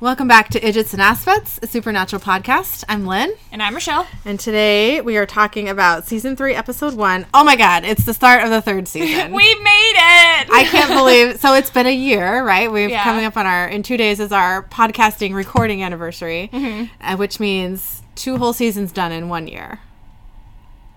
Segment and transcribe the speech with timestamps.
[0.00, 2.82] Welcome back to Idiots and Aspects, a supernatural podcast.
[2.88, 4.06] I'm Lynn, And I'm Rochelle.
[4.24, 7.26] and today we are talking about season three, episode one.
[7.32, 9.32] Oh my god, it's the start of the third season.
[9.32, 10.50] We made it!
[10.50, 12.70] I can't believe so it's been a year, right?
[12.70, 13.04] We've Yeah.
[13.04, 16.84] coming up on our in two days is our podcasting recording anniversary, Mm-hmm.
[17.00, 19.78] uh, which means two whole seasons done in one year.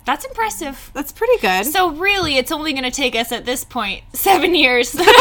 [0.07, 0.89] That's impressive.
[0.93, 1.65] That's pretty good.
[1.65, 4.89] So really, it's only going to take us at this point seven years.
[5.03, 5.15] seven and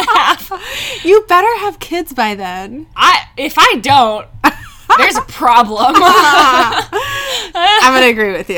[0.00, 0.50] a half.
[1.04, 2.86] you better have kids by then.
[2.96, 4.28] I if I don't,
[4.96, 5.92] there's a problem.
[7.54, 8.56] I'm gonna agree with you.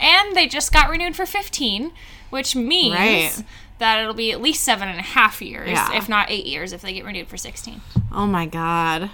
[0.00, 1.92] and they just got renewed for 15,
[2.30, 3.42] which means Right.
[3.78, 5.96] that it'll be at least seven and a half years, Yeah.
[5.96, 7.80] if not eight years, if they get renewed for 16.
[8.12, 9.10] oh my god.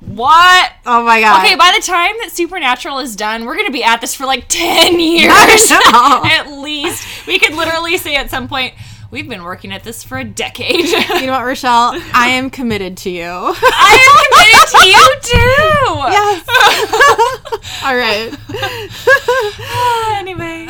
[0.00, 0.72] What?
[0.86, 1.44] Oh my god.
[1.44, 4.46] Okay, by the time that Supernatural is done, we're gonna be at this for like
[4.48, 5.32] ten years
[5.70, 7.26] at least.
[7.26, 8.74] We could literally say at some point,
[9.10, 10.86] we've been working at this for a decade.
[11.20, 11.92] You know what, Rochelle?
[12.14, 13.24] I am committed to you.
[13.24, 15.96] I am committed to you too.
[16.16, 16.44] yes.
[17.84, 18.30] All right.
[20.18, 20.66] anyway,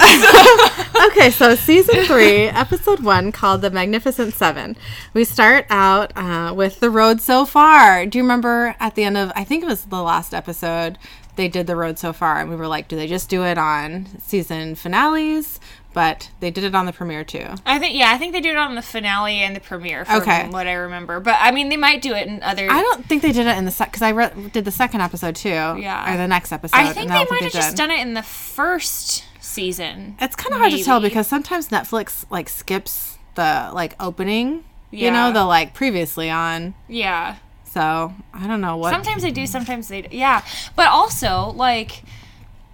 [1.09, 4.77] Okay, so season three, episode one, called The Magnificent Seven.
[5.15, 8.07] We start out uh, with the road so far.
[8.07, 10.99] Do you remember at the end of, I think it was the last episode,
[11.37, 13.57] they did the road so far, and we were like, do they just do it
[13.57, 15.61] on season finales?
[15.93, 17.47] But they did it on the premiere too.
[17.67, 20.05] I think yeah, I think they do it on the finale and the premiere.
[20.05, 20.49] From Okay.
[20.49, 22.69] what I remember, but I mean, they might do it in other.
[22.71, 25.01] I don't think they did it in the second because I re- did the second
[25.01, 25.49] episode too.
[25.49, 26.15] Yeah.
[26.15, 26.77] Or the next episode.
[26.77, 30.17] I think they don't might have just done it in the first season.
[30.21, 34.65] It's kind of hard to tell because sometimes Netflix like skips the like opening.
[34.93, 35.07] Yeah.
[35.07, 36.75] You know, the like previously on.
[36.89, 37.37] Yeah.
[37.65, 38.93] So I don't know what.
[38.93, 40.17] Sometimes they do, sometimes they do.
[40.17, 40.43] yeah.
[40.77, 42.03] But also like,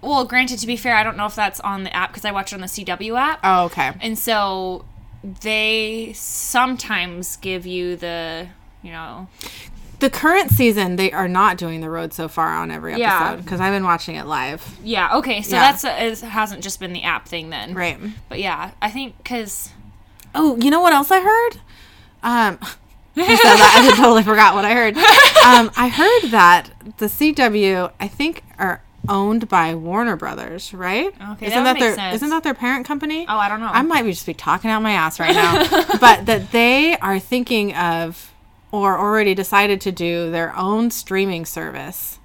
[0.01, 2.31] well, granted, to be fair, I don't know if that's on the app because I
[2.31, 3.93] watch it on the CW app, Oh, okay.
[4.01, 4.85] and so
[5.41, 8.47] they sometimes give you the
[8.83, 9.27] you know
[9.99, 13.59] The current season, they are not doing the road so far on every episode because
[13.59, 14.77] I've been watching it live.
[14.83, 15.71] yeah okay so Yeah.
[15.71, 17.97] that's a, it hasn't just been the app thing then Right.
[18.29, 19.71] but yeah I think because
[20.35, 21.53] Oh, you know what else I heard?
[22.21, 22.59] Um,
[23.17, 23.89] I said that.
[23.91, 24.95] I totally forgot what I heard.
[25.47, 31.13] Um, I heard that the CW, I think, are owned by Warner Brothers, right?
[31.33, 32.15] Okay, isn't that make their sense.
[32.17, 33.25] isn't that their parent company?
[33.27, 35.67] oh I don't know I might be just be talking out my ass right now,
[35.99, 38.33] but that they are thinking of
[38.71, 42.16] or already decided to do their own streaming service.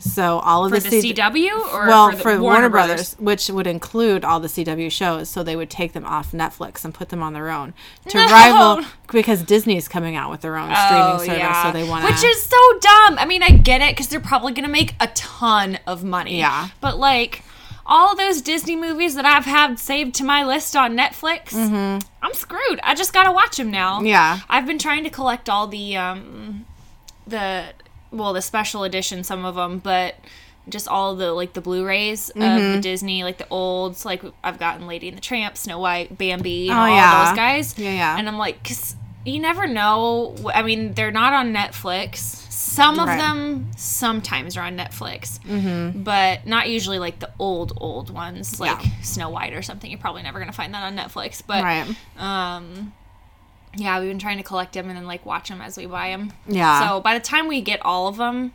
[0.00, 3.66] So all of for the, C- CW or well, for, the Warner, Brothers, which would
[3.66, 7.22] include all the CW shows, so they would take them off Netflix and put them
[7.22, 7.74] on their own
[8.08, 8.26] to No.
[8.26, 11.62] rival because Disney's coming out with their own streaming Oh, service, yeah.
[11.64, 13.18] so they want Which is so dumb.
[13.18, 16.38] I mean, I get it because they're probably going to make a ton of money.
[16.38, 16.68] Yeah.
[16.80, 17.42] But, like,
[17.84, 22.80] all those Disney movies that I've had saved to my list on Netflix, I'm screwed.
[22.82, 23.96] I just got to watch them now.
[23.98, 24.06] Mm-hmm.
[24.06, 24.38] Yeah.
[24.48, 26.64] I've been trying to collect all the, um,
[27.26, 27.64] the,
[28.12, 30.16] well, the special edition, some of them, but
[30.68, 32.72] just all the like the Blu-rays of Mm-hmm.
[32.76, 34.04] the Disney, like the olds.
[34.04, 37.24] Like I've gotten Lady and the Tramp, Snow White, Bambi, and Oh, all yeah.
[37.30, 37.78] those guys.
[37.78, 38.18] Yeah, yeah.
[38.18, 38.94] And I'm like, cause
[39.24, 40.34] you never know.
[40.54, 42.16] I mean, they're not on Netflix.
[42.50, 43.18] Some of Right.
[43.18, 46.02] them sometimes are on Netflix, mm-hmm.
[46.02, 48.90] but not usually like the old old ones, like Yeah.
[49.02, 49.90] Snow White or something.
[49.90, 51.42] You're probably never gonna find that on Netflix.
[51.44, 51.86] But right.
[52.18, 52.92] um,
[53.76, 56.10] yeah, we've been trying to collect them and then like watch them as we buy
[56.10, 56.32] them.
[56.46, 56.88] Yeah.
[56.88, 58.52] So by the time we get all of them,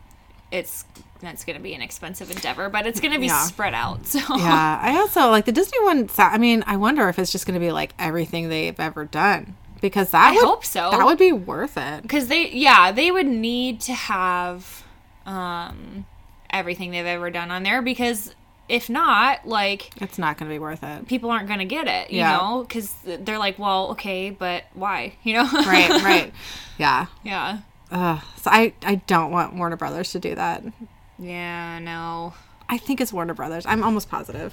[0.50, 0.84] it's
[1.20, 3.40] that's gonna be an expensive endeavor, but it's gonna be Yeah.
[3.44, 4.06] spread out.
[4.06, 6.08] So yeah, I also like the Disney one.
[6.18, 9.56] I mean, I wonder if it's just going to be like everything they've ever done
[9.80, 10.90] because that I would, hope so.
[10.90, 12.02] That would be worth it.
[12.02, 14.84] because they yeah they would need to have
[15.24, 16.06] um
[16.50, 18.34] everything they've ever done on there because
[18.68, 21.06] if not like It's not going to be worth it.
[21.06, 22.36] people aren't gonna get it you Yeah.
[22.36, 26.32] know because they're like well okay but why you know Right, right.
[26.78, 27.06] Yeah.
[27.22, 27.58] yeah
[27.92, 28.20] Ugh.
[28.38, 30.62] So I, I don't want Warner Brothers to do that.
[31.18, 32.34] yeah no
[32.68, 33.64] I think it's Warner Brothers.
[33.64, 34.52] I'm almost positive.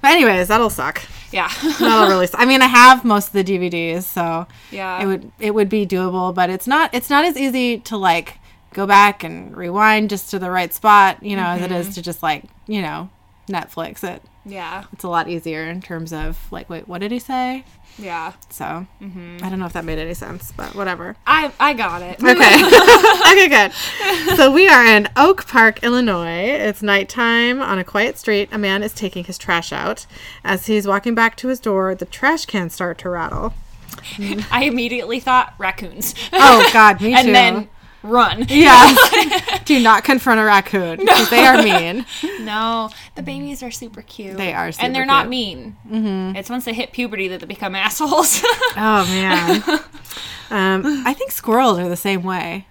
[0.00, 1.02] But anyways, that'll suck.
[1.32, 2.26] yeah That'll really.
[2.26, 2.40] Suck.
[2.40, 5.86] I mean, I have most of the DVDs, so yeah it would it would be
[5.86, 6.34] doable.
[6.34, 8.38] But it's not it's not as easy to like
[8.72, 11.88] go back and rewind just to the right spot, you know, as it Mm-hmm.
[11.90, 13.10] is to just like you know
[13.48, 14.22] Netflix it.
[14.44, 17.64] yeah It's a lot easier in terms of like, wait, what did he say?
[17.98, 19.38] yeah So mm-hmm.
[19.44, 21.16] I don't know if that made any sense, but whatever.
[21.26, 22.62] i i got it Okay.
[23.32, 24.36] okay, good.
[24.36, 26.44] So we are in Oak Park, Illinois.
[26.50, 28.48] It's nighttime on a quiet street.
[28.52, 30.06] A man is taking his trash out.
[30.44, 33.52] As he's walking back to his door, the trash cans start to rattle.
[34.50, 37.16] i immediately thought raccoons Oh God, me too.
[37.18, 37.68] and then
[38.02, 38.96] run yes,
[39.78, 42.06] do not confront a raccoon because they are mean.
[42.42, 44.36] No, the babies are super cute.
[44.36, 44.86] They are super cute.
[44.86, 45.76] and they're not mean.
[45.88, 46.36] Mm-hmm.
[46.36, 48.42] It's once they hit puberty that they become assholes.
[48.76, 49.62] Oh man.
[50.50, 52.66] Um, I think squirrels are the same way.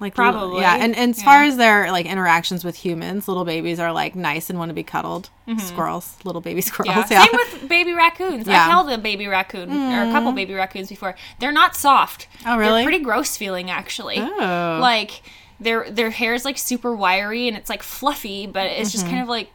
[0.00, 0.74] Like little- Probably, yeah.
[0.80, 1.24] And, and as yeah.
[1.24, 4.74] far as their like interactions with humans, little babies are like nice and want to
[4.74, 5.30] be cuddled.
[5.58, 7.04] Squirrels, little baby squirrels.
[7.04, 7.12] Mm-hmm.
[7.12, 7.18] Yeah.
[7.20, 7.26] Yeah.
[7.26, 8.46] Same with baby raccoons.
[8.48, 8.66] Yeah.
[8.66, 11.14] I held a baby raccoon or a couple baby raccoons before.
[11.38, 12.26] They're not soft.
[12.44, 12.78] Oh, really?
[12.82, 14.16] They're pretty gross feeling actually.
[14.18, 14.78] Oh.
[14.80, 15.22] Like
[15.62, 19.22] their their hair is like super wiry and it's like fluffy, but it's just kind
[19.22, 19.50] of like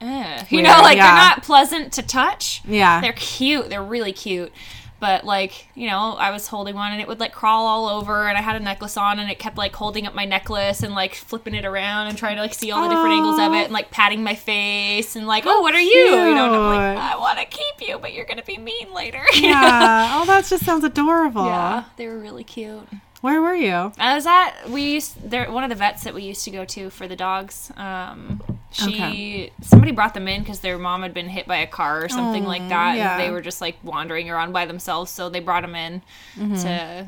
[0.00, 0.44] eh.
[0.50, 0.64] you Mm-hmm.
[0.64, 1.06] Know, like yeah.
[1.06, 2.62] they're not pleasant to touch.
[2.66, 3.00] Yeah.
[3.00, 3.68] They're cute.
[3.68, 4.52] They're really cute.
[4.98, 8.28] But like, you know, I was holding one and it would like crawl all over
[8.28, 10.94] and I had a necklace on and it kept like holding up my necklace and
[10.94, 13.64] like flipping it around and trying to like see all the different angles of it
[13.64, 15.90] and like patting my face and like, oh, what are you?
[15.90, 16.98] You know, and I'm like.
[16.98, 19.22] I want to keep you, but you're gonna be mean later.
[19.34, 20.12] yeah.
[20.14, 21.44] Oh, that just sounds adorable.
[21.44, 22.88] Yeah, they were really cute.
[23.22, 23.92] Where were you?
[23.98, 26.64] I was at we used there one of the vets that we used to go
[26.66, 27.72] to for the dogs.
[27.76, 28.42] Um,
[28.72, 29.52] she Okay.
[29.62, 32.44] somebody brought them in because their mom had been hit by a car or something
[32.44, 33.12] like that, yeah.
[33.12, 35.10] and they were just like wandering around by themselves.
[35.10, 36.02] So they brought them in
[36.36, 37.06] to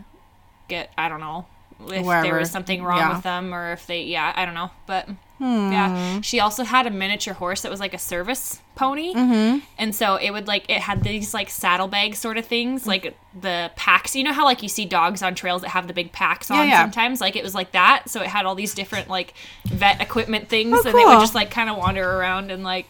[0.69, 1.47] get I don't know
[1.89, 3.15] if there was something wrong Yeah.
[3.15, 5.09] with them or if they yeah I don't know, but
[5.39, 5.71] Hmm.
[5.73, 9.59] yeah, she also had a miniature horse that was like a service pony, Mm-hmm.
[9.79, 13.71] and so it would like it had these like saddlebag sort of things, like the
[13.77, 14.17] packs.
[14.17, 16.69] You know how like you see dogs on trails that have the big packs on
[16.69, 16.83] yeah.
[16.83, 18.09] sometimes, like it was like that.
[18.11, 19.35] So it had all these different like
[19.67, 22.87] vet equipment things, Oh, and they would just like kind of wander around and like,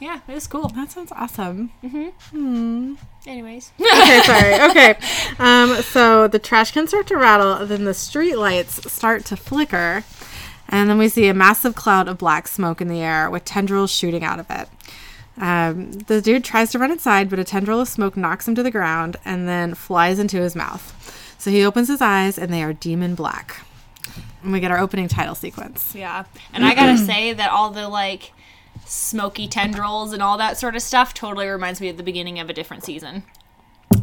[0.00, 0.68] yeah, it was cool.
[0.68, 1.72] That sounds awesome.
[3.26, 4.54] Anyways, okay, sorry.
[4.70, 4.94] Okay.
[5.38, 10.04] Um, so the trash cans start to rattle, then the street lights start to flicker,
[10.70, 13.90] and then we see a massive cloud of black smoke in the air with tendrils
[13.90, 14.68] shooting out of it.
[15.36, 18.62] Um, the dude tries to run inside, but a tendril of smoke knocks him to
[18.62, 20.96] the ground and then flies into his mouth.
[21.38, 23.64] So he opens his eyes, and they are demon black.
[24.42, 25.94] And we get our opening title sequence.
[25.94, 28.32] yeah, and I gotta say that all the like
[28.84, 32.50] smoky tendrils and all that sort of stuff totally reminds me of the beginning of
[32.50, 33.22] a different season.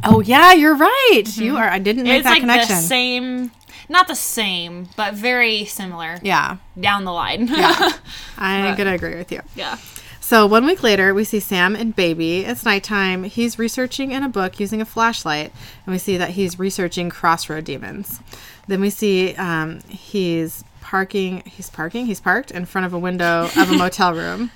[0.03, 1.23] Oh yeah, you're right.
[1.35, 1.69] You are.
[1.69, 2.75] I didn't make it's that like connection.
[2.75, 3.51] the same,
[3.89, 7.47] not the same, but very similar Yeah, down the line.
[7.47, 7.91] yeah.
[8.37, 9.41] I'm gonna agree with you.
[9.55, 9.77] yeah.
[10.19, 12.41] So one week later, we see Sam and Baby.
[12.41, 13.23] It's nighttime.
[13.23, 15.53] He's researching in a book using a flashlight,
[15.85, 18.19] and we see that he's researching crossroad demons.
[18.67, 21.43] Then we see um, he's parking.
[21.45, 22.07] He's parking.
[22.07, 24.51] He's parked in front of a window of a motel room.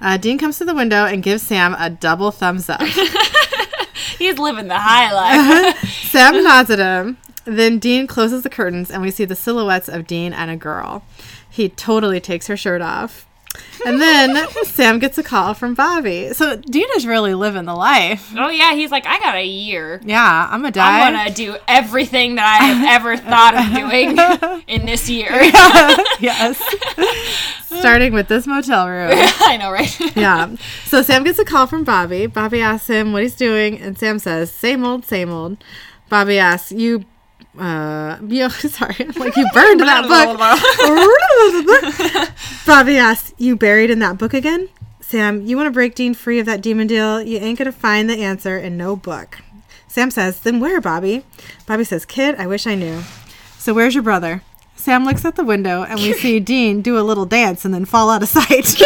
[0.00, 2.80] Uh, Dean comes to the window and gives Sam a double thumbs up.
[4.18, 5.76] He's living the high life.
[6.10, 7.16] Sam nods at him.
[7.46, 11.02] Then Dean closes the curtains, and we see the silhouettes of Dean and a girl.
[11.48, 13.26] He totally takes her shirt off.
[13.86, 16.30] And then Sam gets a call from Bobby.
[16.34, 18.30] So Dean is really living the life.
[18.36, 19.98] oh yeah, he's like, I got a year.
[20.04, 21.06] Yeah, I'm gonna die.
[21.06, 25.30] I'm gonna do everything that I have ever thought of doing in this year.
[26.20, 26.60] yes.
[27.64, 29.10] Starting with this motel room.
[29.12, 30.16] I know, right?
[30.16, 30.54] Yeah.
[30.84, 32.26] So Sam gets a call from Bobby.
[32.26, 35.62] Bobby asks him what he's doing, and Sam says, "Same old, same old."
[36.08, 37.04] Bobby asks, "You,
[37.58, 40.38] uh, you sorry, like you burned that book."
[42.66, 44.68] Bobby asks, "You buried in that book again?"
[45.00, 47.22] Sam, you want to break Dean free of that demon deal?
[47.22, 49.38] You ain't gonna find the answer in no book.
[49.88, 51.24] Sam says, "Then where, Bobby?"
[51.66, 53.02] Bobby says, "Kid, I wish I knew."
[53.58, 54.42] So where's your brother?
[54.76, 57.84] Sam looks at the window and we see Dean do a little dance and then
[57.84, 58.76] fall out of sight.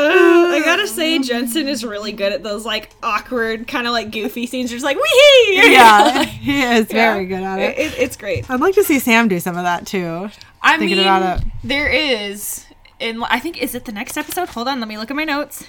[0.00, 1.22] I gotta say, mm-hmm.
[1.22, 4.70] Jensen is really good at those like awkward, kind of like goofy scenes.
[4.70, 5.72] Just like wee.
[5.72, 7.78] yeah, he is very good at it.
[7.78, 8.48] It, it's great.
[8.50, 10.28] I'd like to see Sam do some of that too.
[10.60, 11.44] I Thinking mean, about it.
[11.64, 12.66] there is.
[13.00, 14.48] In I think is it the next episode?
[14.50, 15.64] Hold on, let me look at my notes.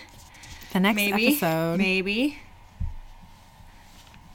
[0.74, 1.28] The next Maybe.
[1.28, 1.78] episode.
[1.78, 2.40] Maybe.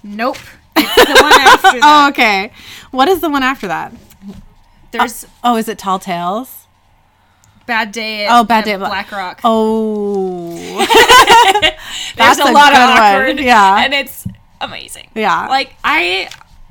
[0.02, 0.36] Nope.
[0.76, 2.52] It's the one after Oh, okay.
[2.90, 3.92] What is the one after that?
[4.90, 6.63] There's Oh, is it Tall Tales?
[7.66, 9.40] Bad Day at Oh, Bad Day at at Bla- Black Rock.
[9.44, 10.50] Oh,
[12.16, 12.98] There's a a lot of good one.
[12.98, 13.40] awkward.
[13.40, 13.84] Yeah.
[13.84, 14.26] And it's
[14.60, 15.10] amazing.
[15.14, 15.48] yeah.
[15.48, 16.28] Like I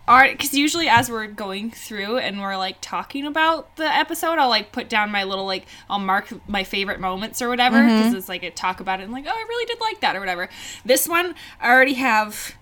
[0.08, 4.50] are because usually as we're going through and we're like talking about the episode, I'll
[4.50, 8.16] like put down my little like I'll mark my favorite moments or whatever because Mm-hmm.
[8.18, 10.20] it's like I talk about it and like oh I really did like that or
[10.20, 10.50] whatever.
[10.86, 12.56] This one I already have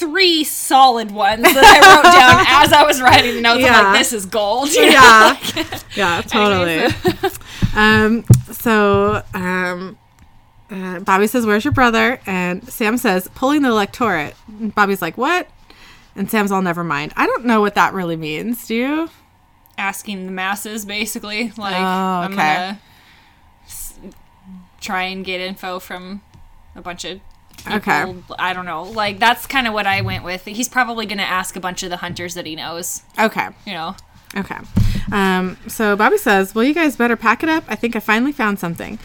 [0.00, 3.64] three solid ones that I wrote down as I was writing the notes.
[3.64, 4.70] I'm like this is gold.
[4.74, 4.92] you know?
[4.92, 6.86] yeah, yeah, totally.
[7.76, 9.96] Um, so um,
[10.70, 15.16] uh, Bobby says, "Where's your brother?" And Sam says, "Pulling the electorate." And Bobby's like,
[15.16, 15.48] "What?"
[16.16, 18.66] And Sam's all, "Never mind." I don't know what that really means.
[18.66, 19.10] Do you?
[19.78, 22.36] Asking the masses basically like Oh, I'm okay.
[22.36, 22.80] gonna
[23.66, 23.98] s-
[24.80, 26.20] try and get info from
[26.74, 27.20] a bunch of
[27.60, 27.78] people.
[27.78, 28.14] Okay.
[28.38, 28.82] I don't know.
[28.82, 30.44] Like that's kind of what I went with.
[30.44, 33.02] He's probably going to ask a bunch of the hunters that he knows.
[33.18, 33.48] Okay.
[33.66, 33.96] You know.
[34.36, 34.58] Okay.
[35.12, 37.64] Um, so Bobby says, Well, you guys better pack it up.
[37.68, 38.98] I think I finally found something.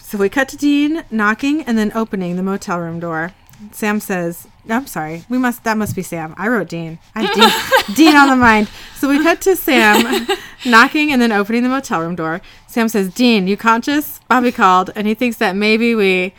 [0.00, 3.32] So we cut to Dean knocking and then opening the motel room door.
[3.72, 5.24] Sam says, I'm sorry.
[5.28, 6.34] We must that must be Sam.
[6.36, 6.98] I wrote Dean.
[7.14, 8.68] I Dean, Dean on the mind.
[8.96, 10.26] So we cut to Sam
[10.66, 12.40] knocking and then opening the motel room door.
[12.66, 14.20] Sam says, Dean, you conscious?
[14.28, 16.34] Bobby called and he thinks that maybe we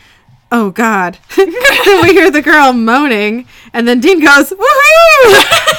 [0.52, 1.18] Oh God.
[1.36, 1.48] then
[2.04, 5.44] we hear the girl moaning and then Dean goes, Woohoo!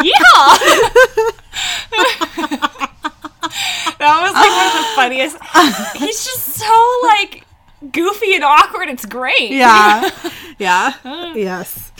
[0.00, 0.12] Yeah.
[3.98, 5.36] that was like one of the funniest.
[5.96, 6.72] He's just so
[7.02, 7.44] like
[7.90, 8.88] goofy and awkward.
[8.90, 9.50] It's great.
[9.50, 10.08] yeah.
[10.58, 10.92] Yeah.
[11.02, 11.34] Mm.
[11.34, 11.90] Yes.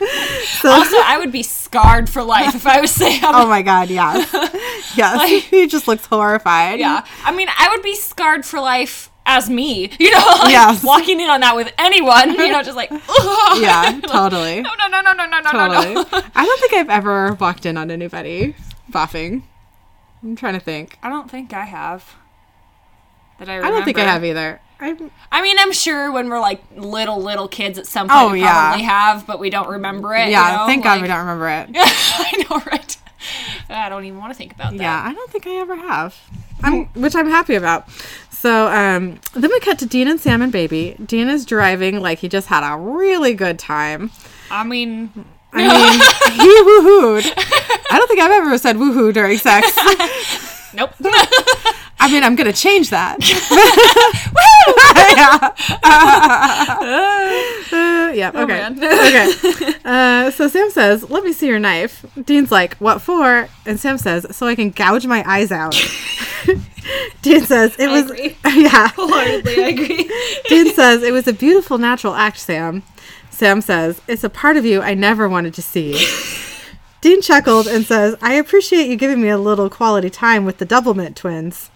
[0.60, 3.20] so Also, I would be scarred for life if I was Sam.
[3.24, 4.28] Oh my god, yes.
[4.96, 5.44] Yes.
[5.48, 6.80] he just looks horrified.
[6.80, 7.04] Yeah.
[7.24, 10.82] I mean, I would be scarred for life as me, you know, like Yes.
[10.82, 14.62] walking in on that with anyone, you know, just like, Yeah, totally.
[14.62, 15.94] no, no, no, no, no, no, no, Totally.
[15.94, 16.22] no, no.
[16.34, 18.56] I don't think I've ever walked in on anybody
[18.90, 19.42] boffing.
[20.22, 20.98] I'm trying to think.
[21.02, 22.16] I don't think I have.
[23.38, 24.60] That I, I don't think I have either.
[24.82, 28.32] I'm, I mean, I'm sure when we're like little, little kids at some point Oh,
[28.32, 28.68] we yeah.
[28.68, 30.30] probably have, but we don't remember it.
[30.30, 30.66] yeah, you know?
[30.66, 31.68] thank God we don't remember it.
[31.76, 32.96] I know, right?
[33.68, 34.80] I don't even want to think about that.
[34.80, 36.16] Yeah, I don't think I ever have.
[36.62, 37.88] I'm, which I'm happy about.
[38.30, 40.96] So um, then we cut to Dean and Sam and Baby.
[41.04, 44.10] Dean is driving like he just had a really good time.
[44.50, 45.10] I mean,
[45.52, 46.00] I mean,
[46.40, 47.32] he woohooed.
[47.90, 49.68] I don't think I've ever said woohoo during sex.
[50.74, 50.92] nope.
[52.00, 53.18] I mean, I'm gonna change that.
[57.72, 58.30] Uh, yeah.
[58.40, 58.46] Okay.
[58.46, 58.78] man.
[58.82, 59.74] okay.
[59.84, 63.98] Uh, so Sam says, "Let me see your knife." Dean's like, "What for?" And Sam
[63.98, 65.74] says, "So I can gouge my eyes out."
[67.22, 68.36] Dean says, "It was." agree.
[68.46, 68.88] Yeah.
[68.88, 70.10] Wholeheartedly, I agree.
[70.48, 72.82] Dean says, "It was a beautiful natural act, Sam."
[73.30, 76.06] Sam says, "It's a part of you I never wanted to see."
[77.00, 80.66] Dean chuckled and says, I appreciate you giving me a little quality time with the
[80.66, 81.70] Doublemint twins.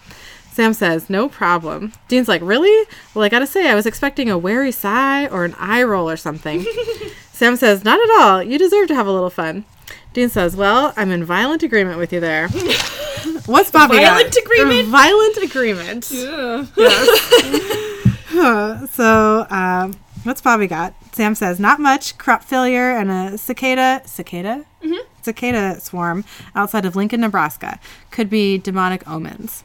[0.55, 1.93] Sam says, No problem.
[2.07, 2.89] Dean's like, Really?
[3.13, 6.17] Well, I gotta say, I was expecting a wary sigh or an eye roll or
[6.17, 6.65] something.
[7.33, 8.41] Sam says, Not at all.
[8.41, 9.65] You deserve to have a little fun.
[10.13, 12.49] Dean says, Well, I'm in violent agreement with you there.
[13.47, 14.17] What's Bobby got?
[14.17, 14.89] Violent agreement?
[14.89, 16.13] Violent agreement.
[18.37, 18.89] Huh.
[18.89, 19.95] so, um,
[20.25, 20.93] what's Bobby got?
[21.13, 22.19] Sam says, not much.
[22.19, 24.65] Crop failure and a cicada, cicada?
[24.83, 25.23] Mm-hmm.
[25.23, 26.25] Cicada swarm
[26.57, 27.79] outside of Lincoln, Nebraska.
[28.11, 29.63] Could be demonic omens.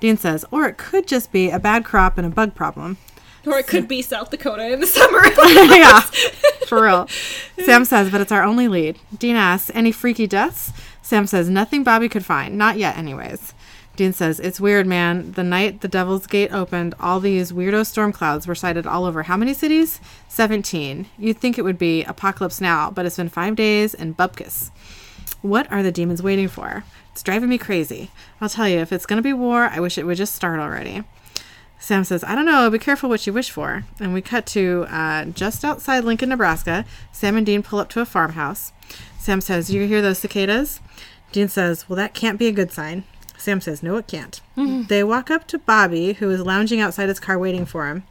[0.00, 2.98] Dean says, or it could just be a bad crop and a bug problem.
[3.46, 5.22] Or it could be South Dakota in the summer.
[5.76, 6.00] yeah,
[6.66, 7.06] for real.
[7.64, 8.98] Sam says, but it's our only lead.
[9.16, 10.72] Dean asks, any freaky deaths?
[11.00, 12.58] Sam says, nothing Bobby could find.
[12.58, 13.54] Not yet, anyways.
[13.94, 15.32] Dean says, it's weird, man.
[15.32, 19.22] The night the Devil's Gate opened, all these weirdo storm clouds were sighted all over
[19.22, 20.00] how many cities?
[20.28, 21.06] 17.
[21.16, 24.70] You'd think it would be Apocalypse Now, but it's been five days in Bupkis.
[25.40, 26.84] What are the demons waiting for?
[27.16, 28.10] It's driving me crazy.
[28.42, 30.60] I'll tell you, if it's going to be war, I wish it would just start
[30.60, 31.02] already.
[31.78, 33.84] Sam says, I don't know, be careful what you wish for.
[33.98, 36.84] And we cut to uh, just outside Lincoln, Nebraska.
[37.12, 38.74] Sam and Dean pull up to a farmhouse.
[39.18, 40.80] Sam says, You hear those cicadas?
[41.32, 43.04] Dean says, Well, that can't be a good sign.
[43.46, 44.40] Sam says, No, it can't.
[44.56, 44.88] Mm-hmm.
[44.88, 48.02] They walk up to Bobby, who is lounging outside his car waiting for him.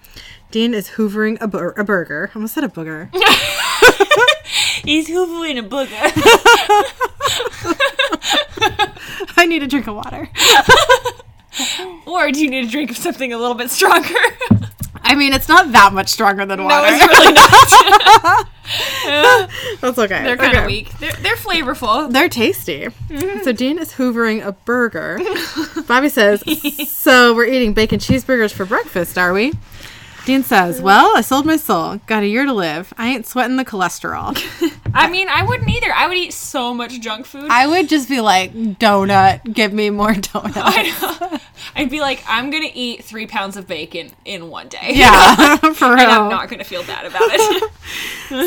[0.49, 2.29] Dean is hoovering a, bur- a burger.
[2.31, 3.13] I almost said a booger.
[4.85, 5.91] He's hoovering a booger.
[9.35, 10.29] I need a drink of water.
[12.05, 14.07] or do you need a drink of something a little bit stronger?
[15.07, 16.87] I mean, it's not that much stronger than no, water.
[16.89, 18.47] it's really not.
[19.81, 20.23] That's okay.
[20.23, 20.67] They're kind of Okay.
[20.67, 20.97] weak.
[20.99, 22.11] They're, they're flavorful.
[22.11, 22.87] They're tasty.
[22.87, 23.43] Mm-hmm.
[23.43, 25.19] So Dean is hoovering a burger.
[25.87, 26.43] Bobby says,
[26.89, 29.53] "So we're eating bacon cheeseburgers for breakfast, are we?"
[30.25, 31.99] Dean says, "Well, I sold my soul.
[32.07, 32.93] Got a year to live.
[32.97, 34.35] I ain't sweating the cholesterol.
[34.93, 35.91] I mean, I wouldn't either.
[35.93, 37.47] I would eat so much junk food.
[37.49, 39.53] I would just be like, donut.
[39.53, 40.53] Give me more donut.
[40.55, 41.39] I know.
[41.75, 44.91] I'd be like, I'm gonna eat three pounds of bacon in one day.
[44.93, 45.99] Yeah, for real.
[45.99, 47.71] And I'm not gonna feel bad about it.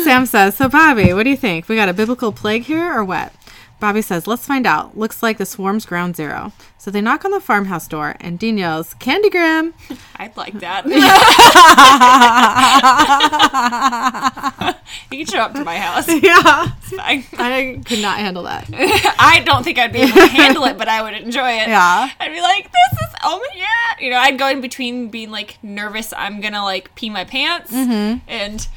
[0.03, 1.69] Sam says, "So Bobby, what do you think?
[1.69, 3.31] We got a biblical plague here or what?"
[3.79, 4.97] Bobby says, "Let's find out.
[4.97, 6.51] Looks like the swarm's ground zero.
[6.77, 9.73] So they knock on the farmhouse door, and Dean yells, "Candygram!"
[10.17, 10.85] I'd like that.
[15.11, 16.07] you can show up to my house.
[16.07, 17.23] yeah, It's fine.
[17.37, 18.69] I could not handle that.
[18.73, 21.67] I don't think I'd be able to handle it, but I would enjoy it.
[21.67, 22.09] Yeah.
[22.19, 24.03] I'd be like, this is, oh my, yeah.
[24.03, 27.71] You know, I'd go in between being like nervous, I'm gonna like pee my pants,
[27.71, 28.19] Mm-hmm.
[28.29, 28.67] and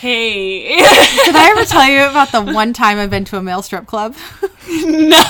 [0.00, 0.76] hey.
[1.24, 3.86] Did I ever tell you about the one time I've been to a male strip
[3.86, 4.14] club?
[4.68, 5.16] no.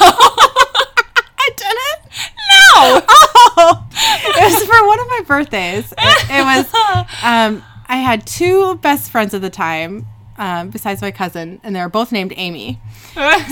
[1.40, 2.12] I didn't.
[2.50, 3.02] No.
[3.08, 5.92] Oh, it was for one of my birthdays.
[5.96, 6.66] It, it was.
[7.22, 10.06] Um, I had two best friends at the time.
[10.38, 12.78] Um, besides my cousin, and they're both named Amy.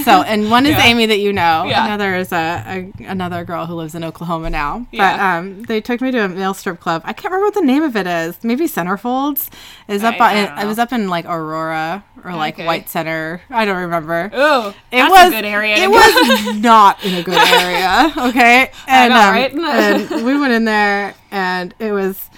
[0.05, 0.85] So, and one is Yeah.
[0.85, 1.64] Amy that you know.
[1.66, 1.85] Yeah.
[1.87, 4.87] Another is a, a another girl who lives in Oklahoma now.
[4.93, 5.38] But Yeah.
[5.38, 7.02] um, they took me to a male strip club.
[7.05, 8.38] I can't remember what the name of it is.
[8.45, 9.49] Maybe Centerfolds.
[9.88, 10.14] Is up.
[10.14, 12.66] I- by, I it, was up in like Aurora or like Okay.
[12.66, 13.43] White Center.
[13.50, 14.31] I don't remember.
[14.33, 15.75] Oh, It was a good area.
[15.78, 18.12] It was not in a good area.
[18.28, 19.52] Okay, and know, um, right?
[19.52, 22.31] and we went in there, and it was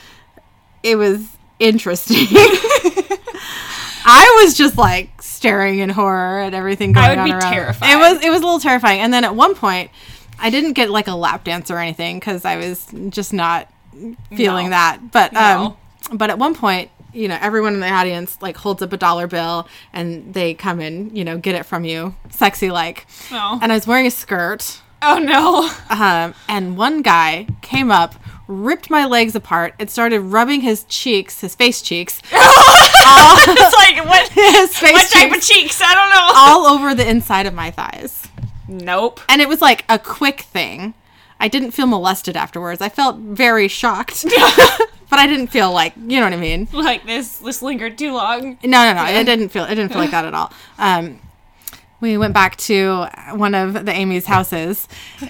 [0.83, 1.26] it was
[1.59, 2.26] interesting.
[4.09, 7.11] I was just like staring in horror at everything going on.
[7.11, 7.53] I would on be around.
[7.53, 7.91] terrified.
[7.93, 9.00] It was it was a little terrifying.
[9.00, 9.91] And then at one point,
[10.38, 13.69] I didn't get like a lap dance or anything because I was just not
[14.35, 14.71] feeling No.
[14.71, 15.11] that.
[15.12, 15.77] But um, No.
[16.17, 19.27] but at one point, you know, everyone in the audience like holds up a dollar
[19.27, 23.07] bill and they come and you know get it from you, sexy like.
[23.33, 23.59] Oh.
[23.61, 24.81] And I was wearing a skirt.
[25.03, 25.71] oh no.
[25.95, 28.15] Um, and one guy came up,
[28.49, 34.28] ripped my legs apart, and started rubbing his cheeks, his face cheeks, it's like what?
[34.33, 35.83] his face what type of cheeks, cheeks?
[35.83, 36.33] I don't know.
[36.35, 38.26] all over the inside of my thighs.
[38.67, 39.21] Nope.
[39.28, 40.95] And it was like a quick thing.
[41.40, 42.83] I didn't feel molested afterwards.
[42.83, 44.25] I felt very shocked,
[45.11, 46.69] but I didn't feel like you know what I mean.
[46.73, 47.38] Like this.
[47.38, 48.59] This lingered too long.
[48.64, 49.05] No, no, no.
[49.07, 49.64] It didn't feel.
[49.64, 50.52] It didn't feel like that at all.
[50.78, 51.21] Um,
[52.00, 54.87] we went back to one of the Amy's houses,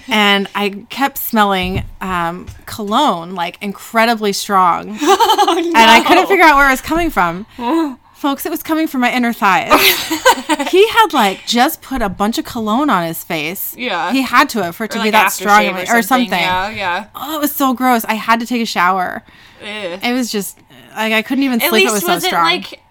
[0.07, 5.67] and I kept smelling um, cologne, like incredibly strong, Oh no.
[5.67, 7.45] and I couldn't figure out where it was coming from.
[8.13, 9.71] Folks, it was coming from my inner thighs.
[10.69, 13.73] he had like just put a bunch of cologne on his face.
[13.77, 14.11] Yeah.
[14.11, 16.29] he had to have for it to Or be that strong aftershave or something.
[16.37, 17.07] Yeah, yeah.
[17.15, 18.03] Oh, it was so gross.
[18.03, 19.23] I had to take a shower.
[19.61, 19.99] Ugh.
[20.03, 20.59] It was just
[20.97, 21.89] like I couldn't even At sleep.
[21.89, 22.43] least it was so it strong.
[22.43, 22.81] like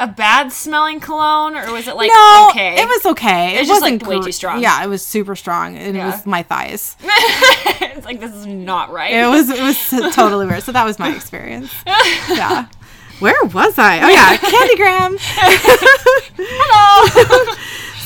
[0.00, 2.80] a bad smelling cologne, or was it like no, okay?
[2.80, 3.56] it was okay.
[3.56, 4.60] It was just, like, way too strong.
[4.62, 6.08] Yeah, it was super strong, and Yeah.
[6.08, 6.96] it was my thighs.
[7.02, 9.12] it's like this is not right.
[9.12, 10.62] It was it was totally weird.
[10.62, 11.72] So that was my experience.
[12.28, 12.66] Yeah.
[13.20, 14.00] Where was I?
[14.00, 15.18] Oh yeah, Candygram.
[16.38, 17.54] Hello.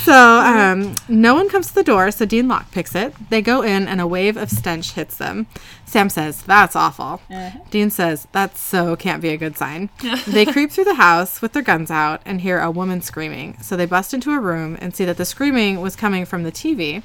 [0.05, 3.15] So um, no one comes to the door, so Dean Locke picks it.
[3.31, 5.47] They go in, and a wave of stench hits them.
[5.87, 7.23] Sam says, "That's awful."
[7.71, 9.89] Dean says, "That so can't be a good sign."
[10.27, 13.57] they creep through the house with their guns out and hear a woman screaming.
[13.63, 16.53] So they bust into a room and see that the screaming was coming from the
[16.53, 17.03] TV.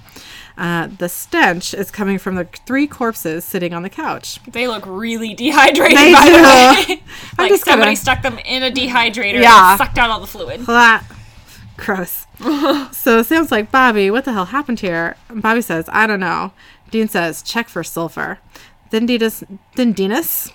[0.57, 4.39] Uh, the stench is coming from the three corpses sitting on the couch.
[4.45, 5.97] they look really dehydrated.
[5.97, 6.31] They by do.
[6.33, 7.03] the way,
[7.37, 9.71] like somebody gonna- stuck them in a dehydrator Yeah.
[9.71, 10.59] and sucked out all the fluid.
[10.61, 11.05] Flat.
[11.79, 12.27] Gross.
[12.91, 15.15] so Sam's like, Bobby, what the hell happened here?
[15.29, 16.51] And Bobby says, I don't know.
[16.91, 18.39] Dean says, check for sulfur.
[18.89, 19.43] Then Dinas,
[19.75, 20.51] then Dinas,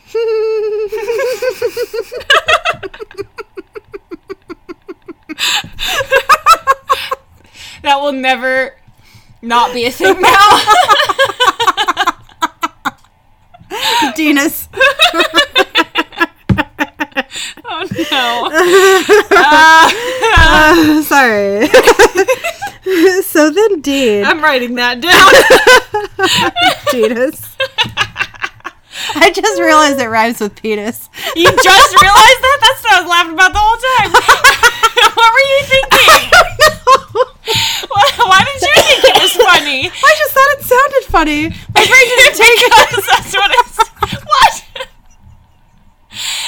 [7.83, 8.77] That will never
[9.43, 10.31] not be a thing now.
[14.17, 14.69] Dinas.
[17.65, 18.49] oh no.
[19.31, 19.91] Uh,
[21.03, 21.67] sorry.
[23.23, 25.13] so then Dean, I'm writing that down.
[26.91, 27.51] Dinas.
[29.17, 31.11] I just realized it rhymes with penis.
[31.35, 32.59] You just realized that?
[32.63, 34.11] That's what I was laughing about the whole time.
[35.19, 36.45] what were you thinking?
[37.91, 39.87] Why, why did you think it was funny?
[39.91, 41.43] I just thought it sounded funny.
[41.75, 42.73] My brain didn't take it.
[43.07, 43.79] that's what it's.
[44.25, 44.55] What?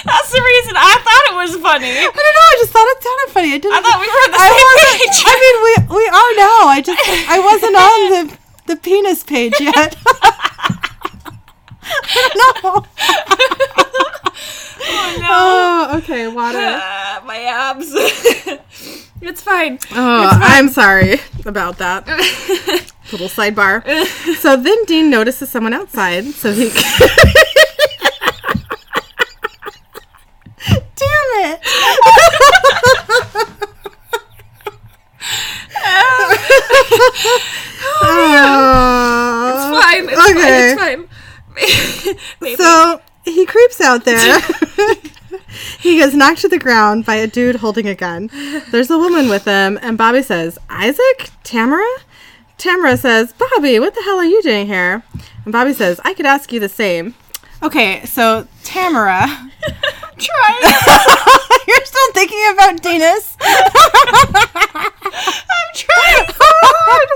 [0.05, 1.91] That's the reason I thought it was funny.
[1.91, 2.47] I don't know.
[2.47, 3.51] I just thought it sounded funny.
[3.55, 3.75] I didn't.
[3.75, 5.19] I thought we were on the I same page.
[5.27, 6.69] I mean, we we are now.
[6.71, 9.97] I just I wasn't on the the penis page yet.
[10.07, 10.77] I
[12.17, 12.31] oh
[12.63, 12.87] no.
[15.29, 16.59] Oh, okay, water.
[16.59, 17.91] Uh, my abs.
[19.21, 19.79] it's fine.
[19.93, 22.07] Oh, I'm sorry about that.
[23.13, 23.83] Little sidebar.
[24.37, 26.71] So then Dean notices someone outside, so he.
[31.07, 31.61] Damn it!
[37.99, 39.81] Oh.
[39.83, 40.09] Fine.
[40.09, 40.75] It's Okay.
[40.77, 41.07] fine.
[41.57, 42.25] It's fine.
[42.41, 42.57] Maybe.
[42.57, 44.41] So he creeps out there.
[45.81, 48.31] he gets knocked to the ground by a dude holding a gun.
[48.71, 51.31] There's a woman with him, and Bobby says, Isaac?
[51.45, 51.89] Tamara?
[52.59, 55.03] Tamara says, Bobby, what the hell are you doing here?
[55.45, 57.15] And Bobby says, I could ask you the same.
[57.63, 59.27] Okay, so Tamara.
[60.19, 60.61] Try.
[61.69, 63.37] You're still thinking about Dinas?
[63.41, 64.91] I'm
[65.75, 67.09] trying so hard.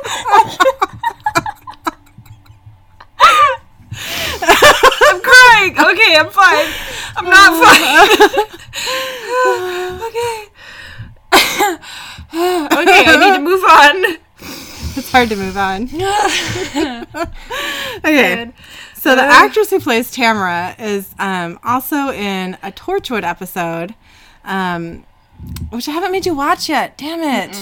[5.02, 5.72] I'm crying.
[5.72, 6.68] Okay, I'm fine.
[7.16, 7.82] I'm not fine.
[10.08, 10.48] okay.
[12.82, 14.18] okay, I need to move on.
[14.96, 15.84] It's hard to move on.
[18.04, 18.44] okay.
[18.44, 18.52] Good.
[19.00, 23.94] So the actress who plays Tamara is um, also in a Torchwood episode
[24.44, 25.04] um,
[25.70, 26.98] which I haven't made you watch yet.
[26.98, 27.52] Damn it.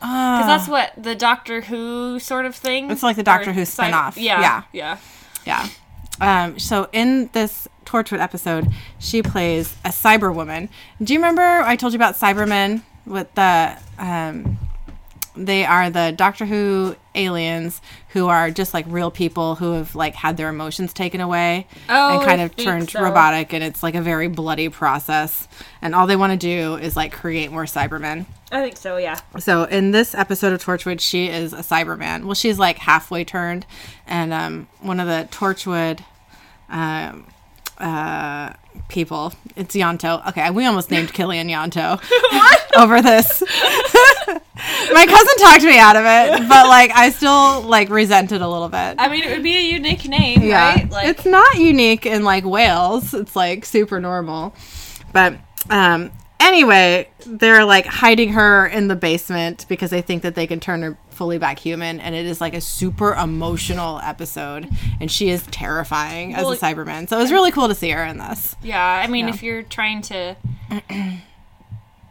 [0.00, 2.90] Because that's what the Doctor Who sort of thing.
[2.90, 4.16] It's like the Doctor Or Who sci- spin-off.
[4.16, 4.40] Yeah,
[4.72, 4.98] Yeah.
[5.46, 5.68] yeah,
[6.20, 6.44] Yeah.
[6.44, 8.66] Um, so in this Torchwood episode,
[8.98, 10.68] she plays a cyber woman.
[11.00, 14.58] Do you remember I told you about Cybermen with the um,
[15.46, 20.14] they are the Doctor Who aliens who are just like real people who have like
[20.14, 23.02] had their emotions taken away Oh, and kind I of turned so.
[23.02, 25.48] robotic and it's like a very bloody process
[25.82, 28.26] and all they want to do is like create more Cybermen.
[28.52, 28.96] I think so.
[28.96, 29.18] Yeah.
[29.38, 32.24] So in this episode of Torchwood, she is a Cyberman.
[32.24, 33.64] Well, she's like halfway turned,
[34.08, 36.00] and um, one of the Torchwood
[36.68, 37.26] um,
[37.78, 38.52] uh,
[38.88, 40.26] people, it's Ianto.
[40.30, 42.00] Okay, we almost named Killian Ianto
[42.76, 43.40] over this.
[44.92, 48.48] My cousin talked me out of it, but like I still like resent it a
[48.48, 48.96] little bit.
[48.98, 50.88] I mean, it would be a unique name, right?
[50.90, 53.14] Like, it's not unique in like Wales.
[53.14, 54.54] It's like super normal.
[55.12, 55.34] But
[55.70, 60.60] um anyway, they're like hiding her in the basement because they think that they can
[60.60, 64.66] turn her fully back human and it is like a super emotional episode
[65.00, 67.08] and she is terrifying Well, as a Cyberman.
[67.10, 68.56] So it was really cool to see her in this.
[68.62, 68.82] yeah.
[69.04, 69.34] I mean, Yeah.
[69.34, 70.36] if you're trying to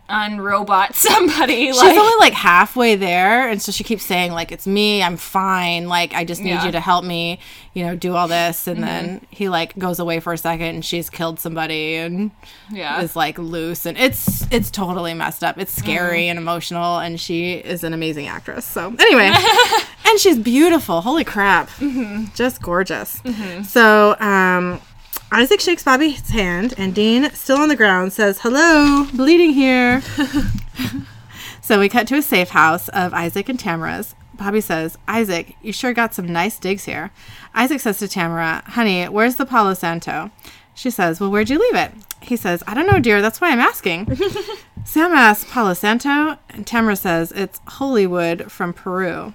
[0.09, 4.67] unrobot somebody, She's like, only like halfway there, and so she keeps saying like, "It's
[4.67, 5.01] me.
[5.03, 5.87] I'm fine.
[5.87, 6.57] Like, I just need Yeah.
[6.57, 6.65] Mm-hmm.
[6.67, 7.39] you to help me.
[7.73, 10.83] You know, do all this." And then he like goes away for a second, and
[10.85, 12.31] she's killed somebody, and
[12.71, 15.57] yeah, is like loose, and it's it's totally messed up.
[15.57, 16.29] It's scary Mm-hmm.
[16.31, 18.65] and emotional, and she is an amazing actress.
[18.65, 19.31] So anyway,
[20.05, 21.01] and she's beautiful.
[21.01, 22.33] Holy crap, Mm-hmm.
[22.35, 23.21] just gorgeous.
[23.69, 24.81] So um.
[25.31, 30.01] Isaac shakes Bobby's hand, and Dean, still on the ground, says, Hello, bleeding here.
[31.61, 34.15] so we cut to a safe house of Isaac and Tamara's.
[34.33, 37.11] Bobby says, Isaac, you sure got some nice digs here.
[37.53, 40.31] Isaac says to Tamara, Honey, where's the Palo Santo?
[40.73, 41.91] She says, Well, where'd you leave it?
[42.21, 43.21] He says, I don't know, dear.
[43.21, 44.07] That's why I'm asking.
[44.83, 46.39] Sam asks, Palo Santo?
[46.49, 49.33] And Tamara says, It's holy wood from Peru.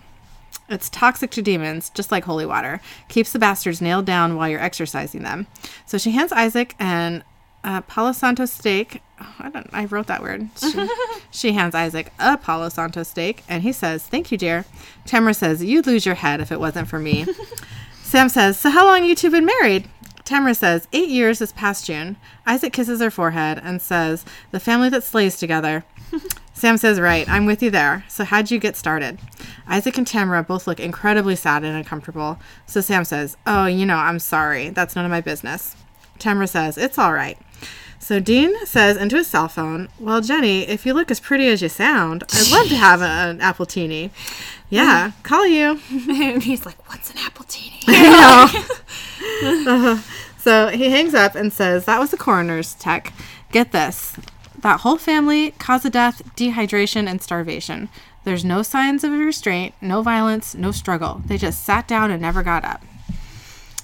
[0.69, 2.81] It's toxic to demons, just like holy water.
[3.09, 5.47] Keeps the bastards nailed down while you're exorcising them.
[5.87, 7.23] So she hands Isaac an
[7.63, 9.03] uh, Palo Santo stake.
[9.21, 9.69] Oh, I don't.
[9.73, 10.49] I wrote that word.
[10.59, 10.89] She,
[11.31, 14.65] she hands Isaac a Palo Santo stake, and he says, "Thank you, dear."
[15.07, 17.27] Tamara says, "You'd lose your head if it wasn't for me."
[18.03, 19.89] Sam says, "So how long you two been married?"
[20.25, 22.17] Tamara says, eight years this past June.
[22.47, 25.85] Isaac kisses her forehead and says, the family that slays together.
[26.55, 28.05] Sam says, right, I'm with you there.
[28.09, 29.19] So how'd you get started?
[29.67, 32.39] Isaac and Tamara both look incredibly sad and uncomfortable.
[32.67, 34.71] So Sam says, oh, you know, I'm sorry.
[34.71, 35.75] That's none of my business.
[36.19, 37.37] Tamara says, it's all right.
[37.99, 41.61] So Dean says into his cell phone, Well, Jenny, if you look as pretty as
[41.63, 44.11] you sound, I'd love to have a- an appletini.
[44.69, 45.81] Yeah, call you.
[45.91, 47.85] and he's like, "What's an appletini?"
[49.43, 49.97] Uh-huh.
[50.39, 53.15] So he hangs up and says, That was the coroner's tech.
[53.51, 54.15] Get this.
[54.65, 57.91] That whole family, cause of death, dehydration, and starvation.
[58.25, 61.21] There's no signs of restraint, no violence, no struggle.
[61.27, 62.83] They just sat down and never got up.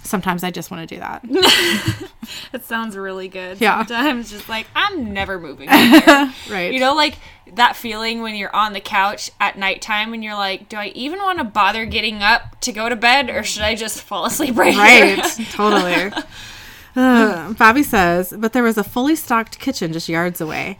[0.02, 1.22] Sometimes I just want to do that.
[2.52, 3.60] It sounds really good.
[3.60, 3.84] Yeah.
[3.84, 5.68] Sometimes just like I'm never moving.
[5.68, 6.00] here.
[6.50, 6.72] right.
[6.72, 7.18] you know, like
[7.54, 11.18] that feeling when you're on the couch at nighttime and you're like, do I even
[11.18, 14.56] want to bother getting up to go to bed or should I just fall asleep
[14.56, 15.46] right, Right, here?
[15.52, 16.12] totally.
[16.96, 20.78] Uh, Bobby says, but there was a fully stocked kitchen just yards away.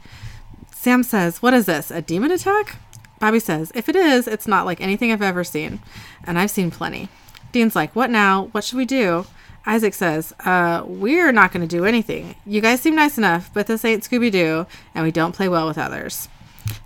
[0.75, 1.91] Sam says, What is this?
[1.91, 2.77] A demon attack?
[3.19, 5.81] Bobby says, If it is, it's not like anything I've ever seen.
[6.25, 7.09] And I've seen plenty.
[7.53, 8.49] Dean's like, What now?
[8.53, 9.27] What should we do?
[9.67, 12.35] Isaac says, uh, We're not going to do anything.
[12.47, 15.67] You guys seem nice enough, but this ain't Scooby Doo, and we don't play well
[15.67, 16.29] with others.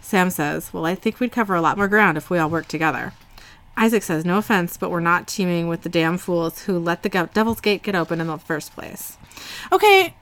[0.00, 2.70] Sam says, Well, I think we'd cover a lot more ground if we all worked
[2.70, 3.12] together.
[3.76, 7.08] Isaac says, No offense, but we're not teaming with the damn fools who let the
[7.08, 9.16] go- Devil's Gate get open in the first place.
[9.72, 10.14] Okay,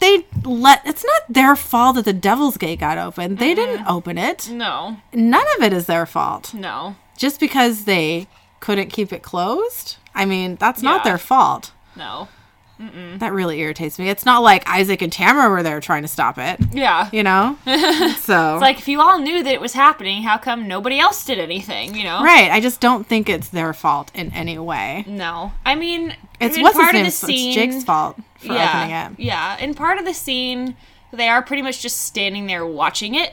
[0.00, 0.82] they let.
[0.86, 3.36] It's not their fault that the Devil's Gate got open.
[3.36, 4.48] They didn't open it.
[4.50, 6.54] No, None of it is their fault.
[6.54, 8.26] no, Just because they
[8.60, 11.72] couldn't keep it closed, I mean, that's not their fault.
[11.96, 12.28] no.
[12.78, 14.08] That really irritates me.
[14.08, 17.08] It's not like Isaac and Tamara were there trying to stop it, Yeah.
[17.12, 17.56] you know?
[17.66, 18.54] so.
[18.54, 21.38] It's like if you all knew that it was happening, how come nobody else did
[21.38, 21.94] anything?
[21.94, 22.22] You know?
[22.24, 22.50] Right.
[22.50, 25.04] I just don't think it's their fault in any way.
[25.06, 27.54] No, I mean, It's what's part of the It's scene.
[27.54, 28.56] Jake's fault for opening
[28.90, 29.18] yeah, it.
[29.20, 29.56] yeah.
[29.58, 30.76] In part of the scene,
[31.12, 33.32] they are pretty much just standing there watching it,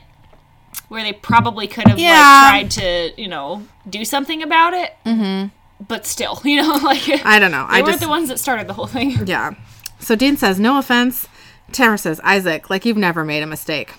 [0.88, 2.12] where they probably could have Yeah.
[2.54, 4.96] like tried to, you know, do something about it.
[5.06, 5.48] Mm-hmm.
[5.88, 7.68] But still, you know, like I don't know.
[7.70, 9.12] they I weren't just the ones that started the whole thing.
[9.26, 9.56] yeah.
[10.00, 11.28] So Dean says, "No offense."
[11.72, 13.94] Tamara says, "Isaac, like you've never made a mistake."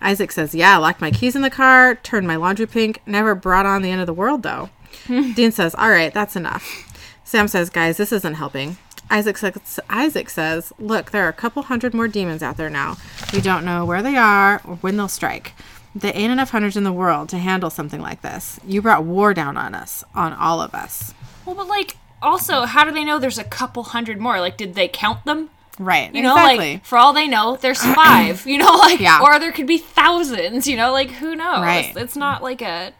[0.00, 3.66] Isaac says, "Yeah, locked my keys in the car, turned my laundry pink, never brought
[3.66, 4.70] on the end of the world though."
[5.06, 6.84] Dean says, "All right, that's enough."
[7.24, 8.78] Sam says, "Guys, this isn't helping."
[9.10, 12.98] Isaac says, Isaac says, Look, there are a couple hundred more demons out there now.
[13.32, 15.54] We don't know where they are or when they'll strike.
[15.94, 18.60] There ain't enough hunters in the world to handle something like this.
[18.66, 21.14] You brought war down on us, on all of us.
[21.48, 24.38] Well, but like, also, how do they know there's a couple hundred more?
[24.38, 25.48] Like, did they count them?
[25.78, 26.14] Right.
[26.14, 26.72] You know, exactly.
[26.74, 28.46] like for all they know, there's five.
[28.46, 29.20] you know, like Yeah.
[29.22, 30.66] or there could be thousands.
[30.66, 31.60] You know, like who knows?
[31.62, 31.92] Right.
[31.96, 32.92] It's not like a,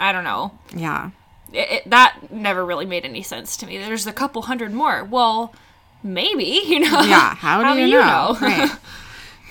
[0.00, 0.58] I don't know.
[0.74, 1.10] yeah.
[1.52, 3.78] It, it, that never really made any sense to me.
[3.78, 5.04] There's a couple hundred more.
[5.04, 5.54] Well,
[6.02, 6.62] maybe.
[6.66, 7.00] You know.
[7.02, 7.34] Yeah.
[7.36, 8.36] How do you, know?
[8.40, 8.70] right.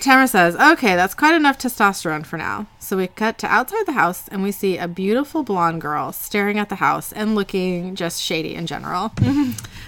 [0.04, 2.68] Tamara says, okay, that's quite enough testosterone for now.
[2.78, 6.60] So we cut to outside the house and we see a beautiful blonde girl staring
[6.60, 9.14] at the house and looking just shady in general.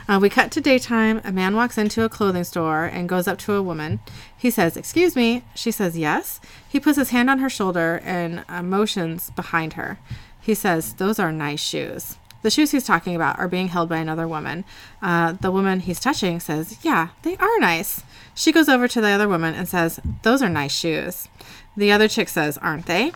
[0.08, 1.20] Uh, we cut to daytime.
[1.24, 4.00] A man walks into a clothing store and goes up to a woman.
[4.38, 5.42] He says, Excuse me.
[5.56, 6.40] She says, Yes.
[6.70, 9.98] He puts his hand on her shoulder and uh, motions behind her.
[10.40, 12.18] He says, Those are nice shoes.
[12.44, 14.64] The shoes he's talking about are being held by another woman.
[15.02, 18.04] Uh, the woman he's touching says, Yeah, they are nice.
[18.36, 21.28] She goes over to the other woman and says, Those are nice shoes.
[21.76, 23.14] The other chick says, Aren't they?